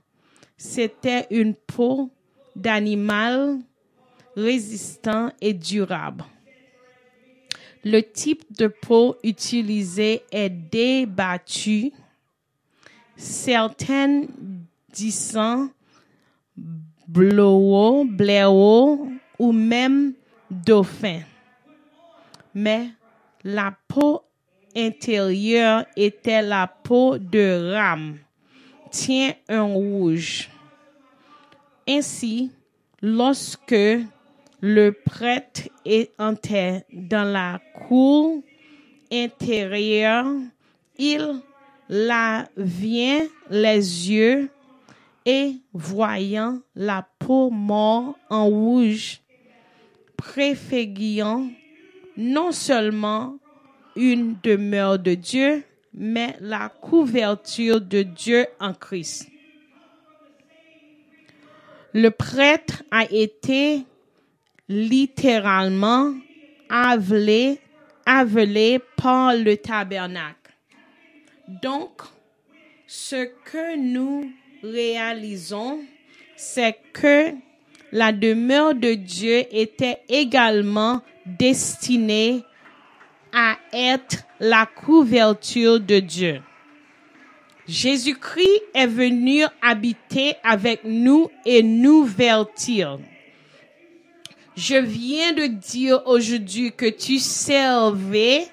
C'était 0.57 1.25
une 1.31 1.55
peau 1.55 2.11
d'animal 2.55 3.57
résistant 4.35 5.31
et 5.41 5.53
durable. 5.53 6.23
Le 7.87 8.01
type 8.01 8.43
de 8.57 8.65
peau 8.65 9.15
utilisé 9.23 10.23
est 10.31 10.49
débattu. 10.49 11.91
Certaines 13.15 14.27
disant 14.91 15.69
blaireau 17.07 18.07
ou 19.37 19.51
même 19.51 20.13
dauphin. 20.49 21.21
Mais 22.55 22.89
la 23.43 23.75
peau 23.87 24.23
intérieure 24.75 25.85
était 25.95 26.41
la 26.41 26.65
peau 26.65 27.19
de 27.19 27.71
rame, 27.73 28.17
tient 28.89 29.33
un 29.47 29.61
rouge. 29.61 30.49
Ainsi, 31.87 32.51
lorsque 33.01 33.75
le 34.65 34.93
prêtre 34.93 35.69
est 35.85 36.11
entré 36.17 36.85
dans 36.91 37.23
la 37.23 37.61
cour 37.87 38.41
intérieure, 39.11 40.25
il 40.97 41.39
la 41.87 42.49
vient 42.57 43.27
les 43.51 44.09
yeux 44.09 44.49
et 45.23 45.57
voyant 45.71 46.61
la 46.75 47.07
peau 47.19 47.51
morte 47.51 48.17
en 48.31 48.47
rouge, 48.47 49.21
préférant 50.17 51.47
non 52.17 52.51
seulement 52.51 53.37
une 53.95 54.35
demeure 54.41 54.97
de 54.97 55.13
Dieu, 55.13 55.63
mais 55.93 56.35
la 56.39 56.69
couverture 56.69 57.81
de 57.81 58.01
Dieu 58.01 58.47
en 58.59 58.73
Christ. 58.73 59.29
Le 61.93 62.09
prêtre 62.09 62.81
a 62.89 63.05
été 63.11 63.85
littéralement 64.67 66.13
avalé, 66.69 67.59
avalé 68.05 68.79
par 68.95 69.35
le 69.35 69.57
tabernacle. 69.57 70.51
Donc, 71.47 72.01
ce 72.87 73.29
que 73.43 73.77
nous 73.77 74.31
réalisons, 74.63 75.79
c'est 76.35 76.77
que 76.93 77.31
la 77.91 78.11
demeure 78.11 78.73
de 78.75 78.93
Dieu 78.93 79.43
était 79.51 79.99
également 80.09 81.01
destinée 81.25 82.43
à 83.31 83.57
être 83.73 84.23
la 84.39 84.65
couverture 84.65 85.79
de 85.79 85.99
Dieu. 85.99 86.41
Jésus-Christ 87.67 88.61
est 88.73 88.87
venu 88.87 89.43
habiter 89.61 90.35
avec 90.43 90.83
nous 90.83 91.29
et 91.45 91.63
nous 91.63 92.03
vertir. 92.03 92.99
Je 94.55 94.77
viens 94.77 95.33
de 95.33 95.47
dire 95.47 96.01
aujourd'hui 96.05 96.71
que 96.71 96.85
tu 96.85 97.19
servais, 97.19 98.47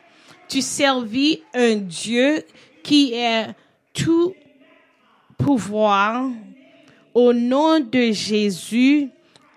tu 0.49 0.61
servis 0.61 1.43
un 1.55 1.77
Dieu 1.77 2.43
qui 2.83 3.15
est 3.15 3.47
tout 3.95 4.35
pouvoir. 5.39 6.29
Au 7.15 7.33
nom 7.33 7.79
de 7.79 8.11
Jésus, 8.11 9.11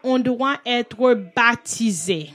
on 0.04 0.20
doit 0.20 0.58
être 0.68 1.16
baptisé. 1.36 2.30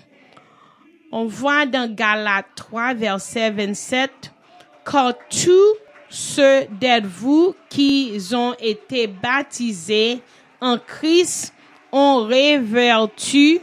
On 1.12 1.26
voit 1.26 1.66
dans 1.66 1.92
Galates 1.94 2.46
3, 2.56 2.94
verset 2.94 3.50
27, 3.50 4.10
car 4.90 5.14
tous 5.28 5.76
ceux 6.08 6.64
d'entre 6.80 7.06
vous 7.06 7.54
qui 7.68 8.18
ont 8.32 8.54
été 8.58 9.06
baptisés 9.06 10.20
en 10.60 10.78
Christ 10.78 11.54
ont 11.92 12.24
révertu 12.24 13.60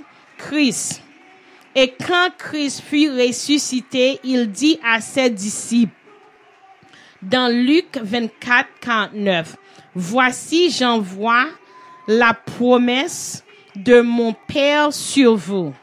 Et 1.76 1.94
quand 2.06 2.30
Christ 2.38 2.82
fut 2.82 3.10
ressuscité, 3.10 4.20
il 4.24 4.52
dit 4.52 4.80
à 4.84 5.00
ses 5.02 5.30
disciples, 5.30 5.94
dans 7.22 7.52
Luc 7.52 7.98
24, 8.02 8.68
49, 8.82 9.58
Voici, 9.96 10.70
j'envoie 10.70 11.48
la 12.08 12.34
promesse 12.34 13.44
de 13.76 14.02
mon 14.02 14.34
Père 14.48 14.94
sur 14.94 15.36
vous. 15.36 15.74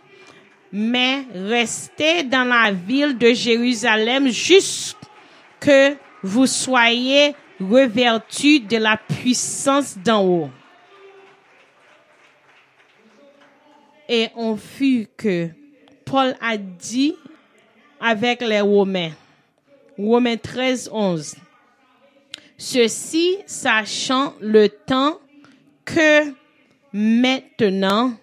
Mais 0.72 1.24
restez 1.32 2.22
dans 2.24 2.44
la 2.44 2.72
ville 2.72 3.18
de 3.18 3.32
Jérusalem 3.32 4.28
jusqu'à 4.28 5.04
que 5.64 5.96
vous 6.22 6.46
soyez 6.46 7.34
revêtus 7.60 8.60
de 8.60 8.76
la 8.76 8.96
puissance 8.96 9.96
d'en 9.98 10.22
haut. 10.24 10.50
Et 14.08 14.28
on 14.36 14.56
fut 14.56 15.08
que 15.16 15.48
Paul 16.04 16.34
a 16.40 16.56
dit 16.56 17.14
avec 18.00 18.42
les 18.42 18.60
Romains, 18.60 19.12
Romains 19.98 20.36
13, 20.36 20.90
11, 20.92 21.36
Ceci 22.56 23.36
sachant 23.46 24.34
le 24.40 24.68
temps 24.68 25.18
que 25.84 26.32
maintenant, 26.92 28.14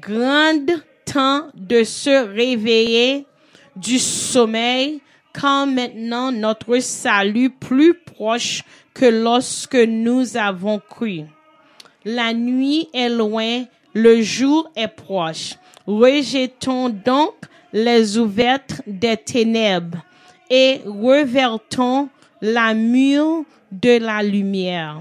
grand 0.00 0.66
temps 1.06 1.48
de 1.54 1.82
se 1.82 2.26
réveiller 2.26 3.24
du 3.76 3.98
sommeil, 3.98 5.00
quand 5.32 5.66
maintenant 5.66 6.32
notre 6.32 6.78
salut 6.80 7.50
plus 7.50 7.94
proche 7.94 8.62
que 8.92 9.06
lorsque 9.06 9.76
nous 9.76 10.36
avons 10.36 10.80
cru. 10.80 11.22
La 12.04 12.34
nuit 12.34 12.88
est 12.92 13.08
loin, 13.08 13.64
le 13.94 14.22
jour 14.22 14.70
est 14.76 14.88
proche. 14.88 15.54
Rejetons 15.86 16.88
donc 16.88 17.34
les 17.72 18.18
ouvertes 18.18 18.82
des 18.86 19.16
ténèbres 19.16 19.98
et 20.50 20.80
revertons 20.86 22.08
la 22.40 22.74
mule 22.74 23.44
de 23.72 23.98
la 23.98 24.22
lumière. 24.22 25.00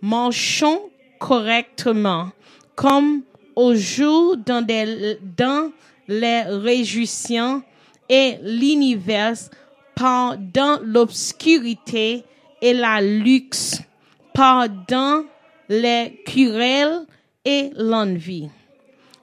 Marchons 0.00 0.82
correctement, 1.18 2.30
comme 2.74 3.22
au 3.54 3.74
jour 3.74 4.36
dans, 4.36 4.64
dans 4.64 5.72
les 6.08 6.42
réjouissances 6.42 7.62
et 8.08 8.36
l'univers 8.42 9.36
pendant 9.94 10.78
l'obscurité 10.82 12.24
et 12.60 12.74
la 12.74 13.00
luxe, 13.00 13.80
pendant 14.34 15.24
les 15.68 16.22
querelles 16.26 17.06
et 17.46 17.70
l'envie. 17.76 18.50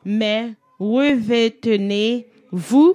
Mais 0.06 0.56
revêtenez-vous 0.80 2.26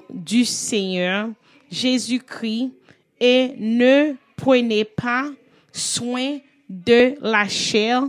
du 0.08 0.44
Seigneur 0.46 1.28
Jésus-Christ 1.70 2.72
et 3.20 3.54
ne 3.58 4.14
prenez 4.36 4.84
pas 4.84 5.30
soin 5.70 6.38
de 6.68 7.14
la 7.20 7.46
chair 7.46 8.04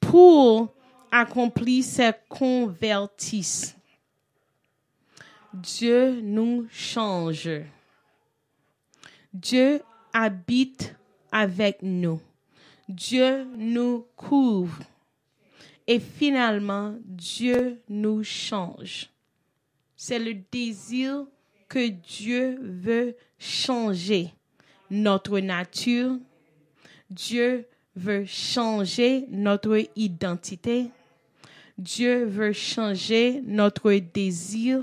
pour 0.00 0.72
accomplir 1.10 1.84
ses 1.84 2.12
convertis. 2.28 3.74
Dieu 5.52 6.20
nous 6.22 6.66
change. 6.70 7.50
Dieu 9.34 9.82
habite 10.12 10.94
avec 11.30 11.82
nous. 11.82 12.20
Dieu 12.88 13.46
nous 13.56 14.06
couvre. 14.16 14.78
Et 15.86 15.98
finalement, 15.98 16.94
Dieu 17.04 17.80
nous 17.88 18.22
change. 18.22 19.10
C'est 19.96 20.18
le 20.18 20.34
désir 20.50 21.26
que 21.68 21.88
Dieu 21.88 22.58
veut 22.60 23.16
changer 23.38 24.32
notre 24.90 25.38
nature. 25.40 26.18
Dieu 27.10 27.66
veut 27.96 28.24
changer 28.24 29.26
notre 29.30 29.84
identité. 29.96 30.90
Dieu 31.78 32.24
veut 32.24 32.52
changer 32.52 33.40
notre 33.44 33.92
désir. 33.92 34.82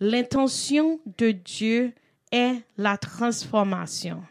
L'intention 0.00 1.00
de 1.18 1.32
Dieu 1.32 1.92
est 2.30 2.62
la 2.76 2.96
transformation. 2.96 4.22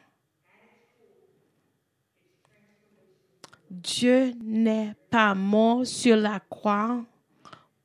Dieu 3.69 4.34
n'est 4.43 4.93
pas 5.10 5.36
mort 5.36 5.86
sur 5.86 6.15
la 6.15 6.39
croix 6.49 7.03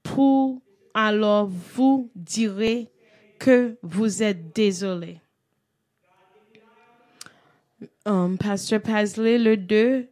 pour 0.02 0.60
alors 0.94 1.46
vous 1.46 2.10
direz 2.14 2.88
que 3.38 3.76
vous 3.82 4.22
êtes 4.22 4.54
désolé. 4.54 5.18
Um, 8.04 8.36
Pasteur 8.36 8.80
Pasley, 8.80 9.38
le 9.38 9.56
2, 9.56 10.08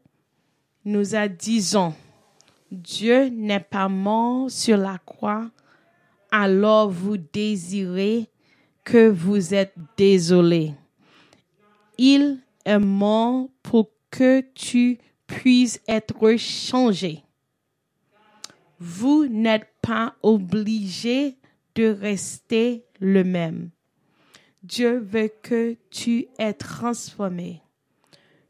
nous 0.84 1.14
a 1.14 1.28
dit 1.28 1.72
Dieu 2.70 3.28
n'est 3.28 3.60
pas 3.60 3.88
mort 3.88 4.50
sur 4.50 4.76
la 4.76 4.98
croix, 4.98 5.50
alors 6.30 6.90
vous 6.90 7.16
désirez 7.16 8.28
que 8.84 9.08
vous 9.08 9.54
êtes 9.54 9.74
désolé. 9.96 10.74
Il 11.98 12.38
est 12.64 12.78
mort 12.78 13.48
pour 13.62 13.90
que 14.10 14.40
tu 14.54 14.98
puisses 15.30 15.80
être 15.86 16.36
changé. 16.36 17.24
Vous 18.78 19.26
n'êtes 19.26 19.68
pas 19.82 20.16
obligé 20.22 21.36
de 21.74 21.88
rester 21.88 22.84
le 22.98 23.24
même. 23.24 23.70
Dieu 24.62 24.98
veut 24.98 25.30
que 25.42 25.76
tu 25.90 26.26
es 26.38 26.52
transformé. 26.52 27.62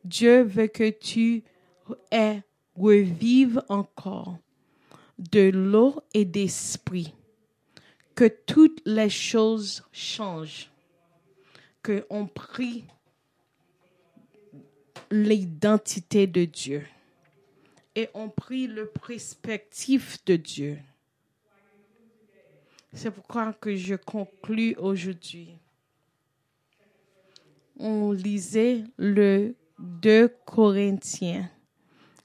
Dieu 0.05 0.43
veut 0.43 0.67
que 0.67 0.91
tu 0.91 1.45
es 2.11 2.43
revive 2.77 3.63
encore 3.69 4.39
de 5.19 5.51
l'eau 5.51 6.01
et 6.15 6.25
d'esprit. 6.25 7.15
Que 8.15 8.29
toutes 8.47 8.81
les 8.85 9.11
choses 9.11 9.85
changent. 9.93 10.71
Que 11.83 12.07
on 12.11 12.27
prie 12.27 12.85
l'identité 15.11 16.27
de 16.27 16.45
Dieu. 16.45 16.87
Et 17.95 18.09
on 18.15 18.29
prie 18.29 18.67
le 18.67 18.87
perspective 18.87 20.19
de 20.25 20.37
Dieu. 20.37 20.79
C'est 22.93 23.11
pourquoi 23.11 23.53
que 23.53 23.75
je 23.75 23.95
conclus 23.95 24.75
aujourd'hui. 24.77 25.57
On 27.79 28.13
lisait 28.13 28.85
le 28.97 29.55
2 29.79 30.29
Corinthiens, 30.45 31.49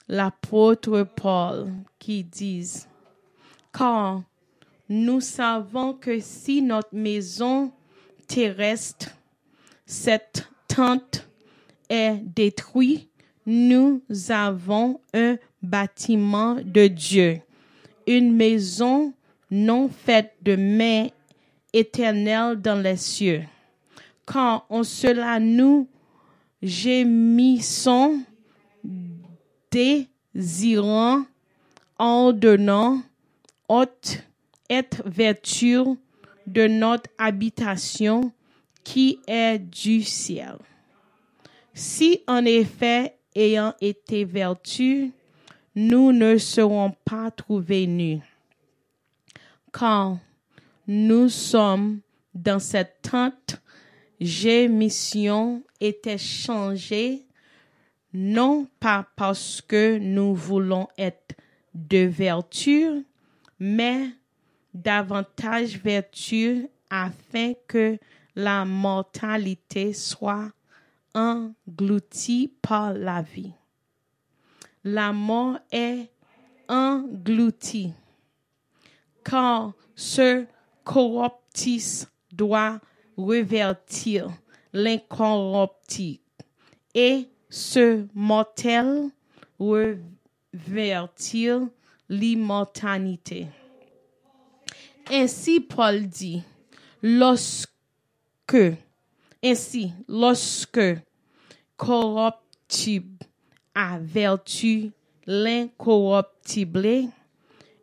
l'apôtre 0.08 1.02
Paul 1.02 1.72
qui 1.98 2.24
dit, 2.24 2.84
car 3.72 4.22
nous 4.88 5.20
savons 5.20 5.94
que 5.94 6.20
si 6.20 6.62
notre 6.62 6.94
maison 6.94 7.72
terrestre, 8.26 9.10
cette 9.86 10.48
tente 10.68 11.25
est 11.88 12.16
détruite, 12.22 13.10
nous 13.46 14.02
avons 14.28 15.00
un 15.14 15.36
bâtiment 15.62 16.56
de 16.64 16.86
Dieu, 16.88 17.40
une 18.06 18.34
maison 18.34 19.12
non 19.50 19.88
faite 19.88 20.34
de 20.42 20.56
main 20.56 21.08
éternelle 21.72 22.60
dans 22.60 22.80
les 22.80 22.96
cieux. 22.96 23.44
Quand 24.24 24.64
en 24.68 24.82
cela 24.82 25.38
nous 25.38 25.88
gémissons, 26.62 28.20
désirant, 29.70 31.24
en 31.98 32.32
donnant, 32.32 33.02
haute 33.68 34.22
et 34.68 34.82
vertu 35.04 35.78
de 36.46 36.66
notre 36.66 37.10
habitation 37.18 38.32
qui 38.84 39.18
est 39.26 39.58
du 39.58 40.02
ciel. 40.02 40.56
Si 41.78 42.22
en 42.26 42.46
effet, 42.46 43.18
ayant 43.34 43.74
été 43.82 44.24
vertu, 44.24 45.12
nous 45.74 46.10
ne 46.10 46.38
serons 46.38 46.94
pas 47.04 47.30
trouvés 47.30 47.86
nus. 47.86 48.22
Quand 49.72 50.18
nous 50.86 51.28
sommes 51.28 52.00
dans 52.32 52.60
cette 52.60 53.02
tente, 53.02 53.60
mission 54.18 55.62
était 55.78 56.16
changée, 56.16 57.26
non 58.14 58.66
pas 58.80 59.06
parce 59.14 59.60
que 59.60 59.98
nous 59.98 60.34
voulons 60.34 60.88
être 60.96 61.36
de 61.74 62.06
vertu, 62.06 63.04
mais 63.60 64.08
davantage 64.72 65.76
vertu 65.76 66.68
afin 66.88 67.52
que 67.68 67.98
la 68.34 68.64
mortalité 68.64 69.92
soit 69.92 70.55
engloutie 71.16 72.52
par 72.60 72.92
la 72.92 73.22
vie. 73.22 73.52
La 74.84 75.12
mort 75.12 75.58
est 75.72 76.10
engloutie 76.68 77.92
quand 79.24 79.72
ce 79.96 80.44
corruptis 80.84 82.04
doit 82.32 82.80
revertir 83.16 84.30
l'incorruptible 84.72 86.20
et 86.94 87.26
ce 87.48 88.06
mortel 88.14 89.10
revertir 89.58 91.68
l'immortalité. 92.08 93.48
Ainsi 95.10 95.60
Paul 95.60 96.06
dit, 96.06 96.42
lorsque, 97.02 97.72
ainsi, 99.42 99.92
lorsque 100.08 100.80
corruptible 101.76 103.26
a 103.74 103.98
vertu 103.98 104.92
l'incorruptible, 105.26 107.10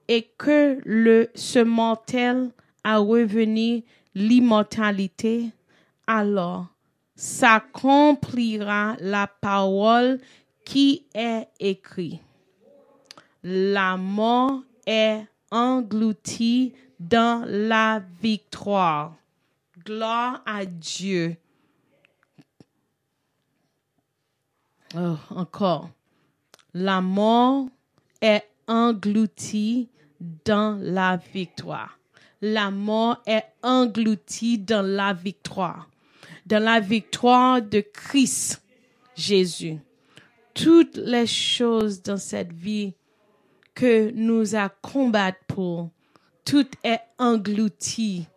et 0.08 0.30
que 0.38 0.80
le, 0.84 1.30
ce 1.36 1.60
mortel 1.60 2.52
a 2.84 2.98
revenu 2.98 3.84
l'immortalité, 4.16 5.52
alors 6.08 6.68
s'accomplira 7.16 8.96
la 9.00 9.28
parole 9.28 10.20
qui 10.66 11.06
est 11.14 11.48
écrite. 11.60 12.22
La 13.44 13.98
mort 13.98 14.64
est 14.86 15.26
engloutie 15.52 16.74
dans 17.00 17.46
la 17.48 18.02
victoire. 18.22 19.16
Gloire 19.86 20.42
à 20.46 20.66
Dieu. 20.66 21.36
Oh, 24.96 25.18
encore. 25.32 25.90
La 26.74 27.02
mort 27.02 27.68
est 28.22 28.44
engloutie 28.68 29.90
dans 30.46 30.78
la 30.80 31.18
victoire. 31.34 31.98
La 32.42 32.70
mort 32.70 33.22
est 33.26 33.46
engloutie 33.64 34.60
dans 34.60 34.86
la 34.86 35.14
victoire. 35.14 35.90
Dans 36.46 36.62
la 36.64 36.80
victoire 36.80 37.62
de 37.62 37.80
Christ 37.80 38.62
Jésus. 39.16 39.80
Toutes 40.54 40.98
les 40.98 41.26
choses 41.26 42.04
dans 42.04 42.18
cette 42.18 42.54
vie 42.54 42.94
que 43.74 44.12
nous 44.12 44.56
a 44.56 44.70
combattu 44.70 45.40
pour, 45.48 45.90
tout 46.46 46.68
est 46.84 47.02
englouti. 47.18 48.28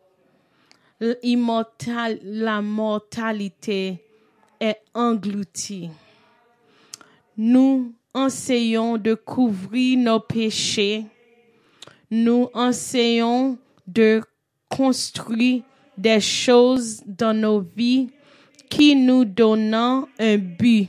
La 1.01 2.63
mortalité 2.63 4.03
est 4.59 4.81
engloutie. 4.95 5.91
Nous 7.37 7.93
enseignons 8.15 8.97
de 8.97 9.15
couvrir 9.15 9.99
nos 9.99 10.21
péchés. 10.21 11.05
Nous 12.11 12.49
enseignons 12.55 13.59
de 13.87 14.23
construire 14.71 15.63
des 15.99 16.21
choses 16.21 17.03
dans 17.07 17.35
nos 17.35 17.61
vies 17.61 18.09
qui 18.71 18.97
nous 18.97 19.25
donnent 19.25 19.75
un 19.75 20.39
but, 20.39 20.89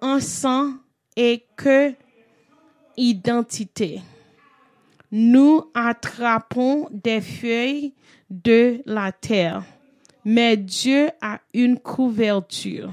un 0.00 0.20
sang 0.20 0.74
et 1.16 1.44
que 1.56 1.92
identité. 2.96 4.00
Nous 5.10 5.64
attrapons 5.74 6.88
des 6.90 7.20
feuilles 7.20 7.94
de 8.30 8.80
la 8.86 9.12
terre, 9.12 9.64
mais 10.24 10.56
Dieu 10.56 11.10
a 11.20 11.40
une 11.52 11.78
couverture 11.78 12.92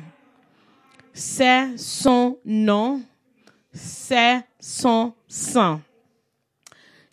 c'est 1.13 1.77
son 1.77 2.39
nom, 2.43 3.01
c'est 3.71 4.41
son 4.59 5.13
sang. 5.27 5.81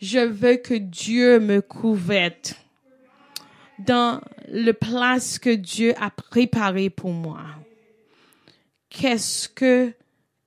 Je 0.00 0.20
veux 0.20 0.56
que 0.56 0.74
Dieu 0.74 1.38
me 1.38 1.60
couverte 1.60 2.54
dans 3.78 4.20
le 4.48 4.72
place 4.72 5.38
que 5.38 5.54
Dieu 5.54 5.92
a 6.00 6.10
préparé 6.10 6.88
pour 6.88 7.12
moi. 7.12 7.42
Qu'est-ce 8.88 9.48
que 9.48 9.92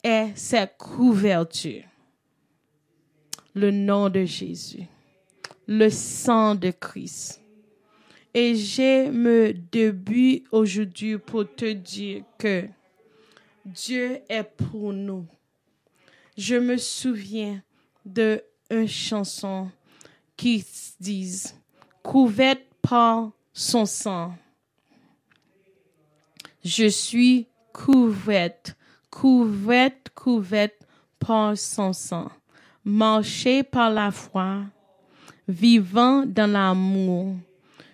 est 0.04 0.36
cette 0.36 0.76
couverture? 0.78 1.84
Le 3.56 3.70
nom 3.70 4.10
de 4.10 4.26
Jésus, 4.26 4.88
le 5.68 5.90
sang 5.90 6.56
de 6.56 6.72
Christ. 6.72 7.40
Et 8.34 8.56
j'ai 8.56 9.12
me 9.12 9.54
début 9.54 10.44
aujourd'hui 10.52 11.20
pour 11.20 11.46
te 11.56 11.72
dire 11.72 12.24
que 12.40 12.68
Dieu 13.66 14.20
est 14.28 14.44
pour 14.44 14.92
nous. 14.92 15.26
Je 16.38 16.56
me 16.56 16.78
souviens 16.78 17.62
de 18.06 18.44
une 18.70 18.88
chanson 18.88 19.70
qui 20.36 20.66
dit 21.00 21.44
couverte 22.02 22.64
par 22.82 23.32
son 23.54 23.86
sang. 23.86 24.36
Je 26.66 26.88
suis 26.88 27.48
couverte, 27.72 28.76
couverte, 29.10 30.10
couverte 30.14 30.86
par 31.20 31.58
son 31.58 31.94
sang. 31.94 32.30
Marcher 32.84 33.64
par 33.64 33.90
la 33.90 34.12
foi, 34.12 34.64
vivant 35.48 36.26
dans 36.26 36.52
l'amour. 36.52 37.38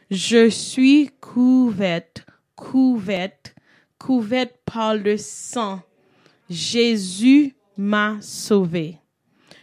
Je 0.10 0.50
suis 0.50 1.12
couverte, 1.22 2.26
couverte, 2.56 3.54
couverte 4.00 4.56
par 4.66 4.96
le 4.96 5.18
sang. 5.18 5.82
Jésus 6.50 7.54
m'a 7.78 8.18
sauvé. 8.22 8.98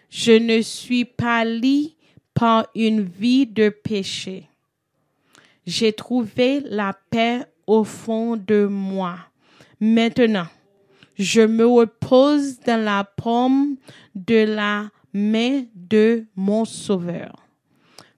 Je 0.08 0.32
ne 0.32 0.62
suis 0.62 1.04
pas 1.04 1.44
lié 1.44 1.96
par 2.32 2.68
une 2.74 3.02
vie 3.02 3.46
de 3.46 3.70
péché. 3.70 4.48
J'ai 5.66 5.92
trouvé 5.92 6.60
la 6.60 6.96
paix 7.10 7.44
au 7.66 7.82
fond 7.82 8.36
de 8.36 8.66
moi. 8.66 9.16
Maintenant, 9.80 10.46
je 11.18 11.40
me 11.40 11.66
repose 11.66 12.60
dans 12.60 12.82
la 12.82 13.04
paume 13.04 13.76
de 14.14 14.44
la 14.44 14.90
main 15.12 15.64
de 15.74 16.26
mon 16.36 16.64
Sauveur. 16.64 17.34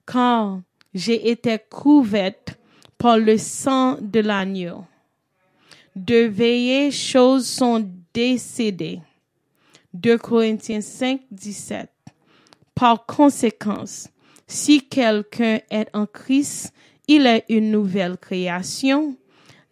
Car 0.07 0.61
j'ai 0.93 1.31
été 1.31 1.59
couverte 1.71 2.59
par 2.99 3.19
le 3.19 3.39
sang 3.39 3.97
de 4.01 4.21
l'agneau. 4.21 4.85
De 5.99 6.29
veillées 6.29 6.93
choses 6.93 7.49
sont 7.49 7.91
décédées. 8.15 9.01
2 9.95 10.17
Corinthiens 10.17 10.81
5, 10.81 11.23
17. 11.29 11.91
Par 12.73 13.05
conséquence, 13.05 14.09
si 14.47 14.87
quelqu'un 14.87 15.59
est 15.69 15.89
en 15.93 16.07
Christ, 16.07 16.73
il 17.09 17.27
est 17.27 17.45
une 17.49 17.73
nouvelle 17.73 18.17
création. 18.17 19.17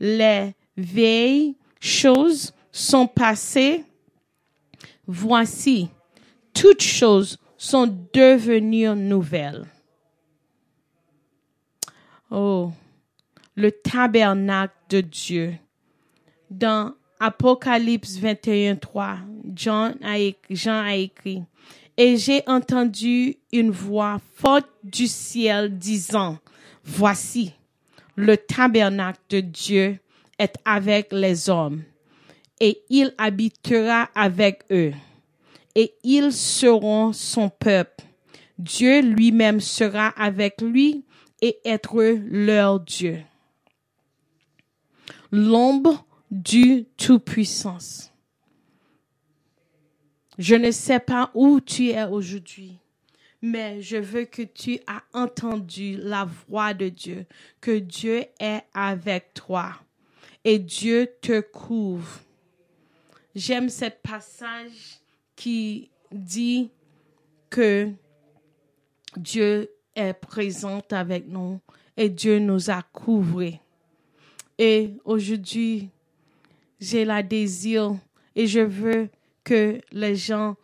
Les 0.01 0.53
vieilles 0.77 1.55
choses 1.79 2.53
sont 2.73 3.07
passées. 3.07 3.85
Voici, 5.07 5.89
toutes 6.53 6.83
choses 6.83 7.39
sont 7.57 7.87
devenues 8.13 8.97
nouvelles. 8.97 9.65
Oh, 12.33 12.73
le 13.55 13.71
tabernacle 13.71 14.75
de 14.89 15.01
Dieu. 15.03 15.55
Dans 16.51 16.95
Apocalypse 17.19 18.19
21, 18.19 18.77
3, 18.77 19.19
Jean 19.55 19.95
a, 20.03 20.17
Jean 20.51 20.85
a 20.85 20.95
écrit, 20.95 21.43
Et 21.97 22.17
j'ai 22.17 22.43
entendu 22.47 23.37
une 23.53 23.71
voix 23.71 24.21
forte 24.35 24.69
du 24.85 25.07
ciel 25.07 25.77
disant, 25.77 26.39
Voici, 26.85 27.53
le 28.15 28.37
tabernacle 28.37 29.21
de 29.29 29.41
Dieu 29.41 29.99
est 30.39 30.55
avec 30.65 31.13
les 31.13 31.51
hommes, 31.51 31.83
et 32.61 32.83
il 32.91 33.15
habitera 33.19 34.09
avec 34.15 34.63
eux, 34.71 34.93
et 35.75 35.95
ils 36.05 36.33
seront 36.33 37.13
son 37.13 37.49
peuple. 37.49 38.05
Dieu 38.59 39.03
lui-même 39.03 39.61
sera 39.61 40.09
avec 40.09 40.61
lui 40.63 41.05
et 41.43 41.59
être 41.65 42.03
leur 42.31 42.81
Dieu. 42.81 43.23
L'ombre 45.31 46.06
du 46.31 46.87
Tout-Puissance. 46.97 48.13
Je 50.39 50.55
ne 50.55 50.71
sais 50.71 51.01
pas 51.01 51.31
où 51.35 51.61
tu 51.61 51.89
es 51.89 52.05
aujourd'hui, 52.05 52.79
mais 53.41 53.81
je 53.81 53.97
veux 53.97 54.25
que 54.25 54.43
tu 54.43 54.75
aies 54.75 54.83
entendu 55.15 55.97
la 55.97 56.29
voix 56.49 56.75
de 56.75 56.89
Dieu, 56.89 57.27
que 57.61 57.79
Dieu 57.79 58.25
est 58.39 58.63
avec 58.75 59.33
toi 59.33 59.73
et 60.45 60.59
Dieu 60.59 61.09
te 61.21 61.41
couvre. 61.41 62.21
J'aime 63.35 63.69
ce 63.69 63.87
passage 63.87 65.01
qui 65.35 65.91
dit 66.13 66.71
que 67.51 67.91
Dieu 69.17 69.71
est 69.95 70.13
présent 70.13 70.83
avec 70.91 71.27
nous 71.27 71.61
et 71.97 72.11
Dieu 72.11 72.39
nous 72.39 72.71
a 72.71 72.83
couvrés. 72.83 73.61
Et 74.59 74.95
aujourd'hui, 75.05 75.91
j'ai 76.81 77.05
la 77.05 77.23
désir 77.23 77.97
et 78.35 78.47
je 78.47 78.61
veux 78.61 79.09
que 79.45 79.81
les 79.93 80.17
gens 80.17 80.57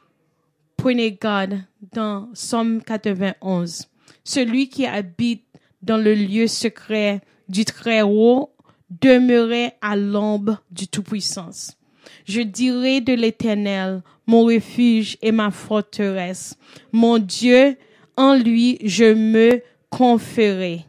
prennent 0.76 1.16
garde 1.20 1.60
dans 1.92 2.28
Somme 2.34 2.82
91. 2.82 3.88
Celui 4.24 4.68
qui 4.68 4.86
habite 4.86 5.44
dans 5.80 5.96
le 5.96 6.14
lieu 6.14 6.46
secret 6.46 7.20
du 7.48 7.64
Très-Haut 7.64 8.52
demeurait 9.00 9.76
à 9.80 9.96
l'ombre 9.96 10.62
du 10.70 10.86
Tout-Puissance. 10.88 11.76
Je 12.24 12.40
dirai 12.40 13.00
de 13.00 13.14
l'Éternel, 13.14 14.02
mon 14.26 14.44
refuge 14.44 15.16
et 15.22 15.32
ma 15.32 15.50
forteresse, 15.50 16.56
mon 16.92 17.18
Dieu, 17.18 17.76
en 18.16 18.34
lui 18.34 18.78
je 18.84 19.14
me 19.14 19.62
conférerai. 19.90 20.84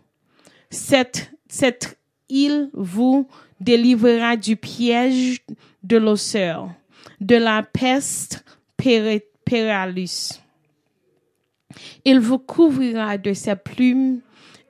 Cette, 0.69 1.31
cette 1.47 1.97
île 2.29 2.69
vous 2.73 3.27
délivrera 3.63 4.35
du 4.35 4.55
piège 4.55 5.41
de 5.83 5.97
l'osseur, 5.97 6.69
de 7.19 7.35
la 7.35 7.63
peste 7.63 8.43
péralus. 9.45 10.39
Il 12.05 12.19
vous 12.19 12.39
couvrira 12.39 13.17
de 13.17 13.33
ses 13.33 13.55
plumes 13.55 14.19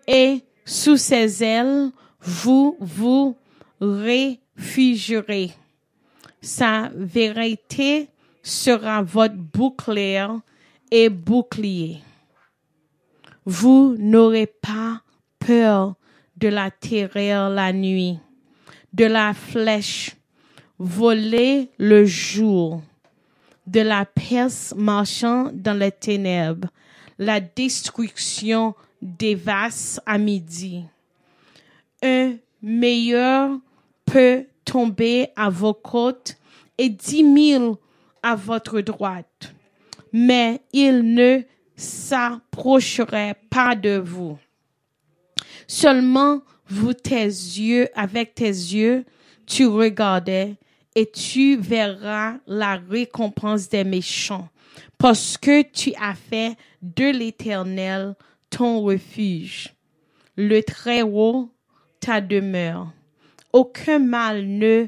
et 0.08 0.42
sous 0.66 0.98
ses 0.98 1.44
ailes, 1.44 1.92
vous 2.22 2.78
vous 2.80 3.36
réfugierez. 3.82 5.52
Sa 6.42 6.92
vérité 6.96 8.10
sera 8.42 9.02
votre 9.02 9.36
bouclier 9.36 10.28
et 10.92 11.10
bouclier. 11.10 12.00
Vous 13.46 13.96
n'aurez 13.98 14.48
pas 14.48 15.02
peur 15.40 15.96
de 16.38 16.48
la 16.48 16.72
terreur 16.72 17.50
la 17.50 17.74
nuit 17.74 18.20
de 18.94 19.06
la 19.06 19.34
flèche 19.34 20.16
volée 20.78 21.70
le 21.78 22.06
jour, 22.06 22.82
de 23.66 23.82
la 23.82 24.06
perse 24.06 24.74
marchant 24.76 25.50
dans 25.54 25.78
les 25.78 25.92
ténèbres, 25.92 26.68
la 27.18 27.40
destruction 27.40 28.76
dévaste 29.02 30.02
à 30.06 30.18
midi. 30.18 30.84
Un 32.04 32.36
meilleur 32.62 33.52
peut 34.06 34.46
tomber 34.66 35.30
à 35.36 35.50
vos 35.50 35.74
côtes 35.74 36.38
et 36.78 36.90
dix 36.90 37.24
mille 37.24 37.74
à 38.22 38.36
votre 38.36 38.82
droite, 38.82 39.54
mais 40.12 40.62
il 40.72 41.14
ne 41.14 41.42
s'approcherait 41.76 43.36
pas 43.50 43.76
de 43.76 43.98
vous. 43.98 44.38
Seulement 45.68 46.42
vous 46.68 46.94
tes 46.94 47.26
yeux, 47.26 47.88
avec 47.96 48.36
tes 48.36 48.48
yeux, 48.48 49.06
tu 49.46 49.66
regardais 49.68 50.56
et 50.96 51.10
tu 51.10 51.58
verras 51.58 52.36
la 52.48 52.80
récompense 52.90 53.68
des 53.70 53.84
méchants, 53.84 54.50
parce 54.98 55.38
que 55.38 55.62
tu 55.64 55.94
as 56.00 56.16
fait 56.16 56.56
de 56.82 57.06
l'Éternel 57.06 58.16
ton 58.50 58.82
refuge, 58.82 59.74
le 60.38 60.62
Très-Haut 60.62 61.50
ta 62.00 62.22
demeure. 62.22 62.92
Aucun 63.52 64.00
mal 64.00 64.46
ne 64.46 64.88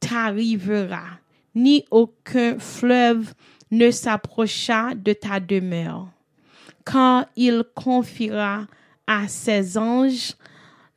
t'arrivera, 0.00 1.18
ni 1.54 1.84
aucun 1.90 2.58
fleuve 2.58 3.32
ne 3.70 3.90
s'approcha 3.90 4.94
de 4.94 5.12
ta 5.12 5.40
demeure, 5.40 6.08
car 6.84 7.26
il 7.36 7.64
confiera 7.74 8.66
à 9.06 9.28
ses 9.28 9.78
anges 9.78 10.34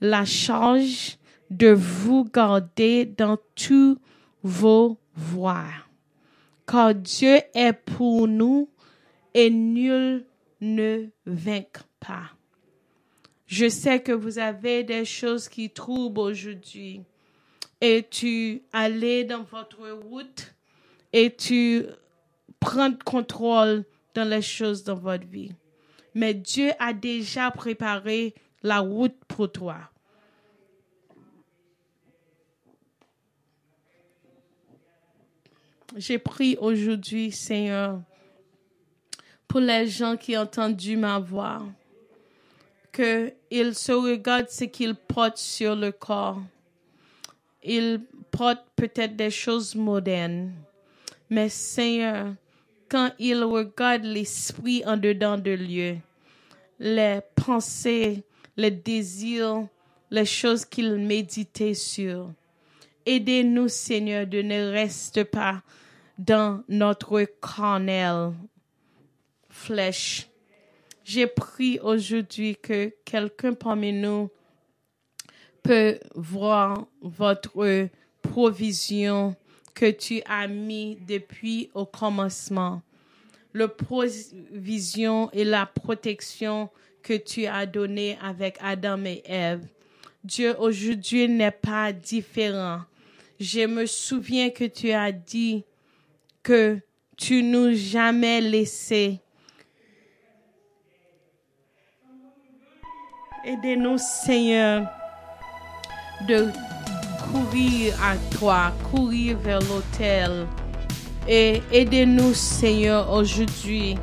la 0.01 0.25
charge 0.25 1.17
de 1.49 1.69
vous 1.69 2.25
garder 2.25 3.05
dans 3.05 3.37
tous 3.55 3.97
vos 4.43 4.97
voies. 5.15 5.65
Car 6.67 6.93
Dieu 6.95 7.39
est 7.53 7.73
pour 7.73 8.27
nous 8.27 8.69
et 9.33 9.49
nul 9.49 10.25
ne 10.61 11.07
vainc 11.25 11.83
pas. 11.99 12.31
Je 13.47 13.67
sais 13.67 14.01
que 14.01 14.11
vous 14.11 14.37
avez 14.37 14.83
des 14.83 15.05
choses 15.05 15.49
qui 15.49 15.71
troublent 15.71 16.19
aujourd'hui 16.19 17.01
et 17.81 18.05
tu 18.09 18.61
allais 18.71 19.23
dans 19.23 19.43
votre 19.43 19.89
route? 19.89 20.53
Et 21.11 21.35
tu 21.35 21.85
prends 22.59 22.93
contrôle 22.93 23.83
dans 24.13 24.29
les 24.29 24.43
choses 24.43 24.83
dans 24.83 24.95
votre 24.95 25.25
vie? 25.25 25.51
Mais 26.13 26.35
Dieu 26.35 26.69
a 26.77 26.93
déjà 26.93 27.49
préparé 27.49 28.35
la 28.63 28.79
route 28.79 29.15
pour 29.27 29.51
toi. 29.51 29.77
J'ai 35.95 36.19
pris 36.19 36.55
aujourd'hui, 36.59 37.31
Seigneur, 37.31 38.01
pour 39.47 39.59
les 39.59 39.87
gens 39.87 40.15
qui 40.15 40.37
ont 40.37 40.41
entendu 40.41 40.95
ma 40.95 41.17
voix, 41.17 41.65
qu'ils 42.93 43.73
se 43.73 43.91
regardent 43.91 44.49
ce 44.49 44.65
qu'ils 44.65 44.95
portent 44.95 45.37
sur 45.37 45.75
le 45.75 45.91
corps. 45.91 46.41
Ils 47.63 48.01
portent 48.29 48.67
peut-être 48.75 49.15
des 49.15 49.31
choses 49.31 49.73
modernes, 49.73 50.53
mais 51.29 51.49
Seigneur, 51.49 52.35
quand 52.87 53.11
ils 53.17 53.43
regardent 53.43 54.05
l'esprit 54.05 54.83
en 54.85 54.95
dedans 54.95 55.37
de 55.37 55.51
lieu, 55.51 55.97
les 56.79 57.19
pensées, 57.35 58.23
les 58.59 58.71
désirs, 58.71 59.67
les 60.11 60.25
choses 60.25 60.65
qu'ils 60.65 60.95
méditaient 60.95 61.73
sur. 61.73 62.33
Aidez-nous, 63.05 63.69
Seigneur, 63.69 64.27
de 64.27 64.41
ne 64.41 64.71
rester 64.71 65.23
pas 65.23 65.63
dans 66.17 66.61
notre 66.67 67.25
carnel, 67.41 68.33
flèche. 69.49 70.27
J'ai 71.05 71.25
pris 71.25 71.79
aujourd'hui 71.79 72.57
que 72.61 72.93
quelqu'un 73.05 73.53
parmi 73.53 73.93
nous 73.93 74.29
peut 75.63 75.97
voir 76.13 76.85
votre 77.01 77.87
provision 78.21 79.35
que 79.73 79.89
tu 79.89 80.21
as 80.25 80.49
mis 80.49 80.97
depuis 81.07 81.69
au 81.73 81.85
commencement. 81.85 82.81
Le 83.53 83.69
provision 83.69 85.31
et 85.31 85.45
la 85.45 85.65
protection 85.65 86.69
que 87.01 87.13
tu 87.17 87.45
as 87.45 87.65
donné 87.65 88.17
avec 88.21 88.57
Adam 88.61 89.03
et 89.05 89.23
Ève. 89.25 89.65
Dieu 90.23 90.55
aujourd'hui 90.59 91.27
n'est 91.27 91.51
pas 91.51 91.91
différent. 91.91 92.81
Je 93.39 93.65
me 93.65 93.85
souviens 93.85 94.49
que 94.49 94.65
tu 94.65 94.91
as 94.91 95.11
dit 95.11 95.63
que 96.43 96.79
tu 97.15 97.41
nous 97.41 97.73
jamais 97.73 98.41
laissé. 98.41 99.19
Aidez-nous, 103.45 103.97
Seigneur, 103.97 104.85
de 106.27 106.47
courir 107.31 107.95
à 108.03 108.17
toi, 108.37 108.73
courir 108.91 109.37
vers 109.37 109.61
l'autel. 109.61 110.45
Et 111.27 111.61
aidez-nous, 111.71 112.33
Seigneur, 112.33 113.11
aujourd'hui. 113.11 113.95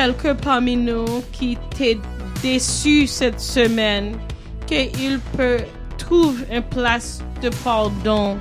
Quelqu'un 0.00 0.34
parmi 0.34 0.76
nous 0.78 1.22
qui 1.30 1.58
t'est 1.76 1.98
déçu 2.42 3.06
cette 3.06 3.38
semaine, 3.38 4.16
qu'il 4.66 5.20
peut 5.36 5.58
trouver 5.98 6.42
une 6.50 6.62
place 6.62 7.22
de 7.42 7.50
pardon 7.62 8.38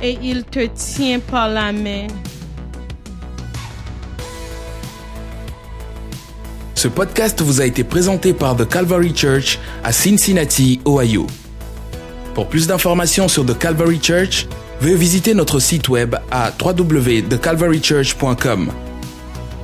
et 0.00 0.16
il 0.22 0.44
te 0.44 0.64
tient 0.66 1.18
par 1.18 1.48
la 1.48 1.72
main. 1.72 2.06
Ce 6.76 6.86
podcast 6.86 7.42
vous 7.42 7.60
a 7.60 7.64
été 7.64 7.82
présenté 7.82 8.32
par 8.32 8.54
The 8.54 8.68
Calvary 8.68 9.12
Church 9.12 9.58
à 9.82 9.90
Cincinnati, 9.90 10.80
Ohio. 10.86 11.26
Pour 12.32 12.46
plus 12.46 12.68
d'informations 12.68 13.26
sur 13.26 13.44
The 13.44 13.58
Calvary 13.58 13.98
Church, 14.00 14.46
veuillez 14.80 14.94
visiter 14.94 15.34
notre 15.34 15.58
site 15.58 15.88
web 15.88 16.14
à 16.30 16.52
www.thecalvarychurch.com. 16.64 18.85